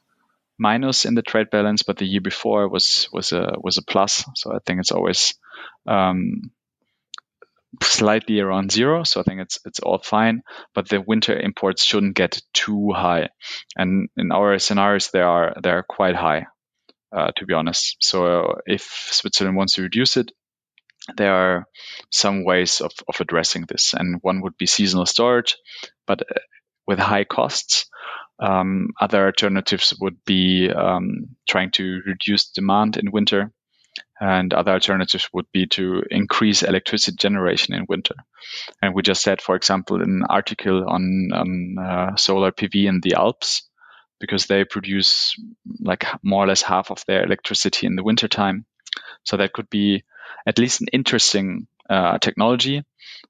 minus 0.58 1.06
in 1.06 1.14
the 1.14 1.22
trade 1.22 1.50
balance, 1.50 1.82
but 1.82 1.96
the 1.96 2.04
year 2.04 2.20
before 2.20 2.68
was 2.68 3.08
was 3.12 3.32
a 3.32 3.54
was 3.58 3.78
a 3.78 3.82
plus. 3.82 4.24
So 4.36 4.54
I 4.54 4.58
think 4.64 4.80
it's 4.80 4.92
always 4.92 5.34
um, 5.86 6.50
slightly 7.82 8.40
around 8.40 8.70
zero. 8.70 9.02
So 9.04 9.20
I 9.20 9.22
think 9.22 9.40
it's 9.40 9.58
it's 9.64 9.80
all 9.80 9.98
fine. 9.98 10.42
But 10.74 10.88
the 10.88 11.00
winter 11.00 11.38
imports 11.38 11.84
shouldn't 11.84 12.14
get 12.14 12.42
too 12.52 12.92
high, 12.92 13.30
and 13.74 14.10
in 14.16 14.32
our 14.32 14.58
scenarios 14.58 15.10
they 15.10 15.22
are 15.22 15.54
they 15.62 15.70
are 15.70 15.82
quite 15.82 16.14
high, 16.14 16.46
uh, 17.16 17.30
to 17.36 17.46
be 17.46 17.54
honest. 17.54 17.96
So 18.00 18.60
if 18.66 18.82
Switzerland 18.82 19.56
wants 19.56 19.74
to 19.74 19.82
reduce 19.82 20.18
it, 20.18 20.30
there 21.16 21.34
are 21.34 21.66
some 22.10 22.44
ways 22.44 22.80
of, 22.80 22.92
of 23.08 23.20
addressing 23.20 23.64
this, 23.68 23.94
and 23.94 24.18
one 24.22 24.42
would 24.42 24.56
be 24.56 24.66
seasonal 24.66 25.06
storage, 25.06 25.56
but 26.06 26.22
uh, 26.22 26.40
with 26.86 26.98
high 26.98 27.24
costs. 27.24 27.86
Um, 28.42 28.88
other 28.98 29.26
alternatives 29.26 29.94
would 30.00 30.24
be 30.24 30.70
um, 30.70 31.36
trying 31.46 31.72
to 31.72 32.00
reduce 32.06 32.50
demand 32.50 32.96
in 32.96 33.10
winter, 33.10 33.52
and 34.20 34.52
other 34.54 34.72
alternatives 34.72 35.28
would 35.32 35.46
be 35.52 35.66
to 35.66 36.02
increase 36.10 36.62
electricity 36.62 37.16
generation 37.16 37.74
in 37.74 37.86
winter. 37.88 38.14
And 38.80 38.94
we 38.94 39.02
just 39.02 39.22
said, 39.22 39.40
for 39.40 39.56
example, 39.56 40.02
an 40.02 40.22
article 40.28 40.88
on, 40.88 41.30
on 41.32 41.76
uh, 41.78 42.16
solar 42.16 42.50
PV 42.52 42.86
in 42.86 43.00
the 43.02 43.14
Alps, 43.14 43.68
because 44.20 44.46
they 44.46 44.64
produce 44.64 45.34
like 45.80 46.06
more 46.22 46.44
or 46.44 46.46
less 46.46 46.62
half 46.62 46.90
of 46.90 47.04
their 47.06 47.24
electricity 47.24 47.86
in 47.86 47.96
the 47.96 48.04
wintertime. 48.04 48.66
So 49.24 49.36
that 49.36 49.52
could 49.52 49.70
be 49.70 50.04
at 50.46 50.58
least 50.58 50.80
an 50.80 50.88
interesting 50.92 51.66
uh, 51.88 52.18
technology, 52.18 52.84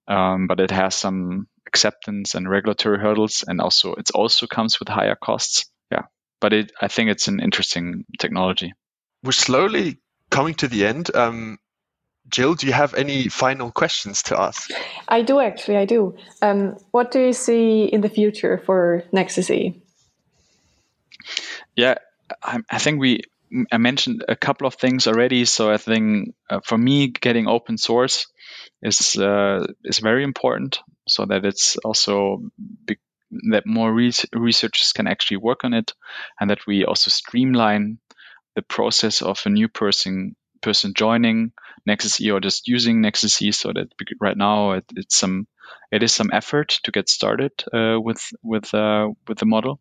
um, 0.09 0.47
but 0.47 0.61
it 0.61 0.71
has 0.71 0.95
some 0.95 1.47
acceptance 1.67 2.35
and 2.35 2.49
regulatory 2.49 2.99
hurdles, 2.99 3.45
and 3.47 3.61
also 3.61 3.95
it 3.95 4.11
also 4.15 4.47
comes 4.47 4.79
with 4.79 4.89
higher 4.89 5.17
costs. 5.17 5.71
Yeah, 5.91 6.05
but 6.41 6.53
it, 6.53 6.73
I 6.81 6.89
think 6.89 7.11
it's 7.11 7.29
an 7.29 7.41
interesting 7.41 8.05
technology. 8.19 8.73
We're 9.23 9.33
slowly 9.33 9.99
coming 10.31 10.55
to 10.55 10.69
the 10.69 10.87
end. 10.87 11.15
Um, 11.15 11.59
Jill, 12.29 12.55
do 12.55 12.67
you 12.67 12.73
have 12.73 12.95
any 12.95 13.29
final 13.29 13.71
questions 13.71 14.23
to 14.25 14.41
ask? 14.41 14.71
I 15.09 15.23
do 15.23 15.41
actually. 15.41 15.79
I 15.79 15.85
do. 15.85 16.17
Um, 16.43 16.77
what 16.91 17.11
do 17.11 17.21
you 17.21 17.33
see 17.33 17.85
in 17.85 18.03
the 18.03 18.09
future 18.09 18.59
for 18.59 19.03
Nexus 19.13 19.51
E? 19.51 19.83
Yeah, 21.77 21.95
I, 22.43 22.61
I 22.71 22.79
think 22.79 23.01
we 23.01 23.23
I 23.73 23.79
mentioned 23.79 24.25
a 24.29 24.37
couple 24.37 24.67
of 24.67 24.75
things 24.75 25.07
already. 25.07 25.45
So 25.45 25.71
I 25.71 25.77
think 25.77 26.35
uh, 26.49 26.61
for 26.65 26.79
me, 26.79 27.09
getting 27.09 27.49
open 27.49 27.79
source 27.79 28.27
is 28.83 29.17
uh, 29.17 29.67
is 29.85 29.99
very 29.99 30.25
important, 30.25 30.81
so 31.09 31.25
that 31.27 31.45
it's 31.45 31.77
also 31.77 32.43
be- 32.85 32.99
that 33.51 33.67
more 33.67 33.93
re- 33.93 34.13
researchers 34.33 34.93
can 34.93 35.07
actually 35.07 35.39
work 35.39 35.65
on 35.65 35.75
it, 35.75 35.93
and 36.41 36.51
that 36.51 36.67
we 36.67 36.85
also 36.85 37.11
streamline 37.11 37.99
the 38.55 38.63
process 38.63 39.23
of 39.23 39.41
a 39.47 39.51
new 39.51 39.69
person 39.69 40.37
person 40.61 40.93
joining 40.95 41.53
Nexus 41.87 42.21
E 42.21 42.31
or 42.31 42.41
just 42.41 42.69
using 42.69 43.01
Nexus 43.01 43.41
E. 43.43 43.53
So 43.53 43.73
that 43.73 43.89
right 44.21 44.37
now 44.37 44.73
it, 44.73 44.85
it's 44.97 45.17
some 45.17 45.47
it 45.91 46.03
is 46.03 46.13
some 46.13 46.31
effort 46.33 46.81
to 46.85 46.91
get 46.91 47.09
started 47.09 47.53
uh, 47.73 47.99
with 48.01 48.23
with 48.43 48.73
uh, 48.75 49.09
with 49.27 49.39
the 49.39 49.47
model. 49.47 49.81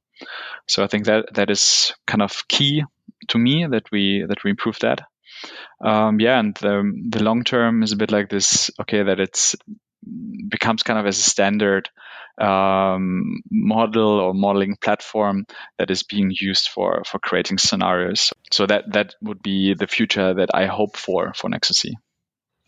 So 0.68 0.84
I 0.84 0.88
think 0.88 1.06
that 1.06 1.34
that 1.36 1.50
is 1.50 1.94
kind 2.08 2.22
of 2.22 2.48
key 2.48 2.84
to 3.30 3.38
me 3.38 3.66
that 3.68 3.92
we 3.92 4.26
that 4.28 4.44
we 4.44 4.52
improve 4.52 4.80
that. 4.80 5.02
Um, 5.84 6.20
yeah, 6.20 6.40
and 6.40 6.56
the 6.56 6.92
the 7.10 7.24
long 7.24 7.44
term 7.44 7.84
is 7.84 7.92
a 7.92 7.98
bit 7.98 8.12
like 8.12 8.30
this. 8.30 8.70
Okay, 8.80 9.04
that 9.04 9.20
it's 9.20 9.56
becomes 10.48 10.84
kind 10.84 11.00
of 11.00 11.06
as 11.06 11.20
a 11.20 11.30
standard 11.30 11.90
um, 12.40 13.42
model 13.52 14.20
or 14.20 14.34
modeling 14.34 14.78
platform 14.82 15.46
that 15.78 15.92
is 15.92 16.04
being 16.04 16.32
used 16.34 16.70
for 16.70 17.04
for 17.06 17.20
creating 17.20 17.58
scenarios. 17.58 18.34
So 18.52 18.66
that 18.66 18.92
that 18.94 19.16
would 19.22 19.42
be 19.42 19.74
the 19.74 19.88
future 19.88 20.34
that 20.34 20.50
I 20.54 20.66
hope 20.66 20.98
for 20.98 21.34
for 21.34 21.50
Nexus. 21.50 21.86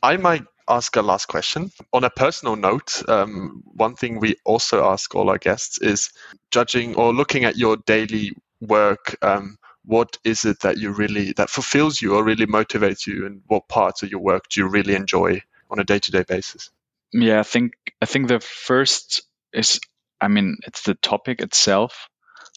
I 0.03 0.17
might 0.17 0.43
ask 0.67 0.95
a 0.95 1.01
last 1.01 1.27
question. 1.27 1.71
On 1.93 2.03
a 2.03 2.09
personal 2.09 2.55
note, 2.55 3.03
um, 3.07 3.63
one 3.65 3.95
thing 3.95 4.19
we 4.19 4.35
also 4.45 4.85
ask 4.89 5.13
all 5.15 5.29
our 5.29 5.37
guests 5.37 5.79
is 5.79 6.11
judging 6.49 6.95
or 6.95 7.13
looking 7.13 7.45
at 7.45 7.57
your 7.57 7.77
daily 7.77 8.31
work. 8.59 9.17
Um, 9.21 9.57
what 9.83 10.17
is 10.23 10.45
it 10.45 10.61
that 10.61 10.77
you 10.77 10.91
really 10.91 11.33
that 11.33 11.49
fulfills 11.49 12.01
you 12.01 12.15
or 12.15 12.23
really 12.23 12.45
motivates 12.45 13.07
you, 13.07 13.25
and 13.25 13.41
what 13.47 13.67
parts 13.67 14.03
of 14.03 14.11
your 14.11 14.21
work 14.21 14.47
do 14.49 14.61
you 14.61 14.67
really 14.67 14.95
enjoy 14.95 15.41
on 15.69 15.79
a 15.79 15.83
day-to-day 15.83 16.23
basis? 16.27 16.69
Yeah, 17.13 17.39
I 17.39 17.43
think 17.43 17.73
I 18.01 18.05
think 18.05 18.27
the 18.27 18.39
first 18.39 19.23
is 19.53 19.79
I 20.19 20.27
mean 20.27 20.57
it's 20.65 20.83
the 20.83 20.95
topic 20.95 21.41
itself. 21.41 22.07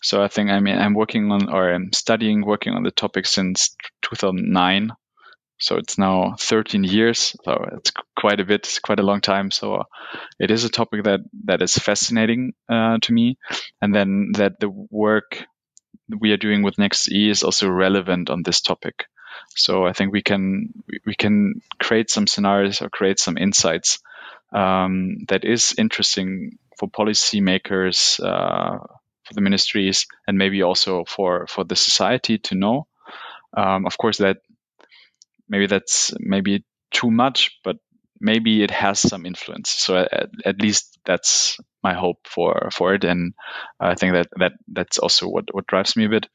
So 0.02 0.22
I 0.22 0.28
think 0.28 0.50
I 0.50 0.60
mean 0.60 0.78
I'm 0.78 0.94
working 0.94 1.32
on 1.32 1.48
or 1.48 1.72
I'm 1.72 1.92
studying 1.92 2.44
working 2.44 2.74
on 2.74 2.82
the 2.82 2.90
topic 2.90 3.26
since 3.26 3.74
2009. 4.02 4.92
So 5.60 5.76
it's 5.76 5.96
now 5.96 6.34
13 6.38 6.84
years. 6.84 7.34
So 7.44 7.64
it's 7.78 7.92
quite 8.18 8.40
a 8.40 8.44
bit, 8.44 8.62
it's 8.66 8.80
quite 8.80 8.98
a 8.98 9.04
long 9.04 9.20
time. 9.20 9.50
So 9.50 9.84
it 10.38 10.50
is 10.50 10.64
a 10.64 10.68
topic 10.68 11.04
that 11.04 11.20
that 11.44 11.62
is 11.62 11.74
fascinating 11.78 12.54
uh, 12.68 12.98
to 13.02 13.12
me, 13.12 13.38
and 13.80 13.94
then 13.94 14.32
that 14.34 14.60
the 14.60 14.68
work 14.68 15.46
we 16.08 16.32
are 16.32 16.36
doing 16.36 16.62
with 16.62 16.78
Nexus 16.78 17.12
E 17.12 17.30
is 17.30 17.42
also 17.42 17.68
relevant 17.68 18.30
on 18.30 18.42
this 18.42 18.60
topic. 18.60 19.06
So 19.56 19.86
I 19.86 19.92
think 19.92 20.12
we 20.12 20.22
can 20.22 20.72
we 21.06 21.14
can 21.14 21.60
create 21.78 22.10
some 22.10 22.26
scenarios 22.26 22.82
or 22.82 22.90
create 22.90 23.18
some 23.18 23.36
insights 23.36 23.98
um, 24.52 25.24
that 25.28 25.44
is 25.44 25.74
interesting 25.78 26.58
for 26.78 26.88
policymakers, 26.88 28.20
uh, 28.20 28.78
for 29.24 29.34
the 29.34 29.40
ministries, 29.40 30.06
and 30.26 30.38
maybe 30.38 30.62
also 30.62 31.04
for 31.04 31.46
for 31.46 31.64
the 31.64 31.76
society 31.76 32.38
to 32.38 32.54
know. 32.54 32.86
Um, 33.56 33.86
of 33.86 33.96
course, 33.98 34.18
that 34.18 34.38
maybe 35.48 35.66
that's 35.66 36.12
maybe 36.18 36.64
too 36.90 37.10
much, 37.10 37.58
but 37.64 37.76
maybe 38.24 38.62
it 38.62 38.70
has 38.70 38.98
some 38.98 39.26
influence. 39.26 39.70
So 39.70 39.96
at, 39.98 40.30
at 40.44 40.60
least 40.60 40.98
that's 41.04 41.58
my 41.82 41.94
hope 41.94 42.26
for 42.26 42.70
for 42.72 42.94
it, 42.94 43.04
and 43.04 43.34
I 43.78 43.94
think 43.94 44.14
that 44.14 44.28
that 44.38 44.52
that's 44.68 44.98
also 44.98 45.28
what 45.28 45.44
what 45.52 45.66
drives 45.66 45.96
me 45.96 46.06
a 46.06 46.08
bit. 46.08 46.26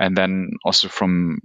And 0.00 0.16
then 0.16 0.50
also 0.64 0.88
from 0.88 1.38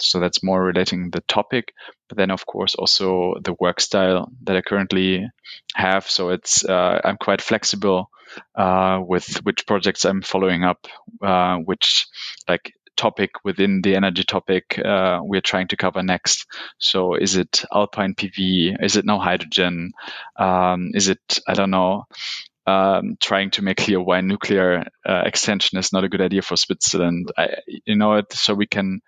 so 0.00 0.20
that's 0.20 0.42
more 0.42 0.62
relating 0.62 1.10
the 1.10 1.20
topic 1.22 1.72
but 2.08 2.16
then 2.16 2.30
of 2.30 2.46
course 2.46 2.74
also 2.74 3.34
the 3.42 3.54
work 3.58 3.80
style 3.80 4.30
that 4.44 4.56
i 4.56 4.60
currently 4.60 5.26
have 5.74 6.08
so 6.08 6.30
it's 6.30 6.64
uh, 6.64 7.00
i'm 7.04 7.16
quite 7.16 7.42
flexible 7.42 8.10
uh, 8.54 9.00
with 9.04 9.26
which 9.44 9.66
projects 9.66 10.04
i'm 10.04 10.22
following 10.22 10.64
up 10.64 10.86
uh, 11.22 11.56
which 11.56 12.06
like 12.48 12.72
topic 12.98 13.30
within 13.44 13.80
the 13.80 13.94
energy 13.94 14.24
topic 14.24 14.78
uh, 14.78 15.20
we're 15.22 15.40
trying 15.40 15.68
to 15.68 15.76
cover 15.76 16.02
next. 16.02 16.46
So 16.78 17.14
is 17.14 17.36
it 17.36 17.64
alpine 17.72 18.14
PV? 18.14 18.76
Is 18.82 18.96
it 18.96 19.06
now 19.06 19.18
hydrogen? 19.18 19.92
Um, 20.36 20.90
is 20.94 21.08
it 21.08 21.38
I 21.46 21.54
don't 21.54 21.70
know. 21.70 22.04
Um, 22.66 23.16
trying 23.18 23.50
to 23.52 23.62
make 23.62 23.78
clear 23.78 23.98
why 23.98 24.20
nuclear 24.20 24.84
uh, 25.08 25.22
extension 25.24 25.78
is 25.78 25.90
not 25.90 26.04
a 26.04 26.08
good 26.10 26.20
idea 26.20 26.42
for 26.42 26.56
Switzerland. 26.56 27.32
I, 27.38 27.48
you 27.86 27.96
know 27.96 28.14
it, 28.14 28.30
so 28.34 28.52
we 28.52 28.66
can 28.66 29.00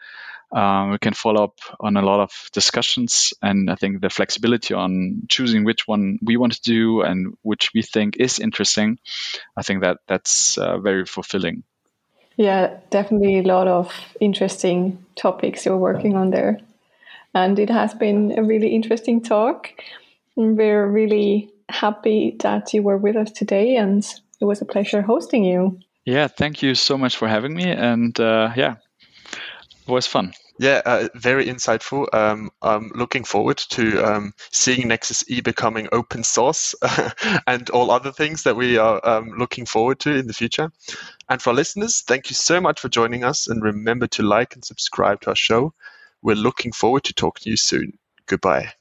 uh, 0.51 0.89
we 0.93 0.99
can 0.99 1.13
follow 1.13 1.45
up 1.45 1.59
on 1.79 1.97
a 1.97 2.03
lot 2.03 2.21
of 2.21 2.31
discussions, 2.53 3.35
and 3.43 3.71
I 3.71 3.75
think 3.75 4.01
the 4.01 4.11
flexibility 4.11 4.75
on 4.75 5.23
choosing 5.29 5.65
which 5.65 5.87
one 5.87 6.19
we 6.23 6.37
want 6.37 6.55
to 6.55 6.63
do 6.63 7.03
and 7.03 7.35
which 7.43 7.71
we 7.75 7.83
think 7.83 8.17
is 8.17 8.39
interesting, 8.39 8.99
I 9.57 9.63
think 9.63 9.83
that 9.83 9.99
that's 10.09 10.59
uh, 10.59 10.79
very 10.79 11.05
fulfilling. 11.05 11.63
Yeah, 12.41 12.79
definitely 12.89 13.41
a 13.41 13.43
lot 13.43 13.69
of 13.69 13.93
interesting 14.19 15.05
topics 15.15 15.67
you're 15.67 15.77
working 15.77 16.17
on 16.17 16.31
there. 16.31 16.59
And 17.35 17.59
it 17.59 17.69
has 17.69 17.93
been 17.93 18.33
a 18.39 18.43
really 18.43 18.69
interesting 18.69 19.21
talk. 19.21 19.69
We're 20.37 20.87
really 20.87 21.51
happy 21.69 22.39
that 22.41 22.73
you 22.73 22.83
were 22.83 22.97
with 22.97 23.15
us 23.15 23.31
today, 23.31 23.77
and 23.77 24.03
it 24.41 24.47
was 24.47 24.63
a 24.63 24.65
pleasure 24.65 25.03
hosting 25.03 25.45
you. 25.45 25.81
Yeah, 26.07 26.29
thank 26.29 26.63
you 26.63 26.75
so 26.75 26.97
much 26.97 27.19
for 27.19 27.29
having 27.29 27.55
me. 27.55 27.71
And 27.71 28.19
uh, 28.19 28.55
yeah, 28.57 28.77
it 29.33 29.93
was 29.93 30.07
fun. 30.07 30.33
Yeah, 30.61 30.83
uh, 30.85 31.09
very 31.15 31.47
insightful. 31.47 32.13
Um, 32.13 32.51
I'm 32.61 32.93
looking 32.95 33.25
forward 33.25 33.57
to 33.71 34.05
um, 34.05 34.35
seeing 34.53 34.89
Nexus 34.89 35.25
E 35.27 35.41
becoming 35.41 35.89
open 35.91 36.23
source 36.23 36.75
and 37.47 37.71
all 37.71 37.91
other 37.91 38.13
things 38.13 38.43
that 38.43 38.57
we 38.57 38.77
are 38.77 39.01
um, 39.03 39.31
looking 39.39 39.65
forward 39.65 40.01
to 40.01 40.15
in 40.15 40.27
the 40.27 40.35
future. 40.35 40.71
And 41.31 41.41
for 41.41 41.55
listeners, 41.55 42.03
thank 42.03 42.29
you 42.29 42.35
so 42.35 42.61
much 42.61 42.79
for 42.79 42.91
joining 42.91 43.25
us. 43.25 43.49
And 43.49 43.63
remember 43.63 44.07
to 44.09 44.23
like 44.23 44.55
and 44.55 44.63
subscribe 44.63 45.23
to 45.23 45.31
our 45.31 45.35
show. 45.35 45.73
We're 46.21 46.37
looking 46.37 46.73
forward 46.73 47.05
to 47.05 47.15
talking 47.15 47.45
to 47.45 47.51
you 47.51 47.57
soon. 47.57 47.99
Goodbye. 48.27 48.75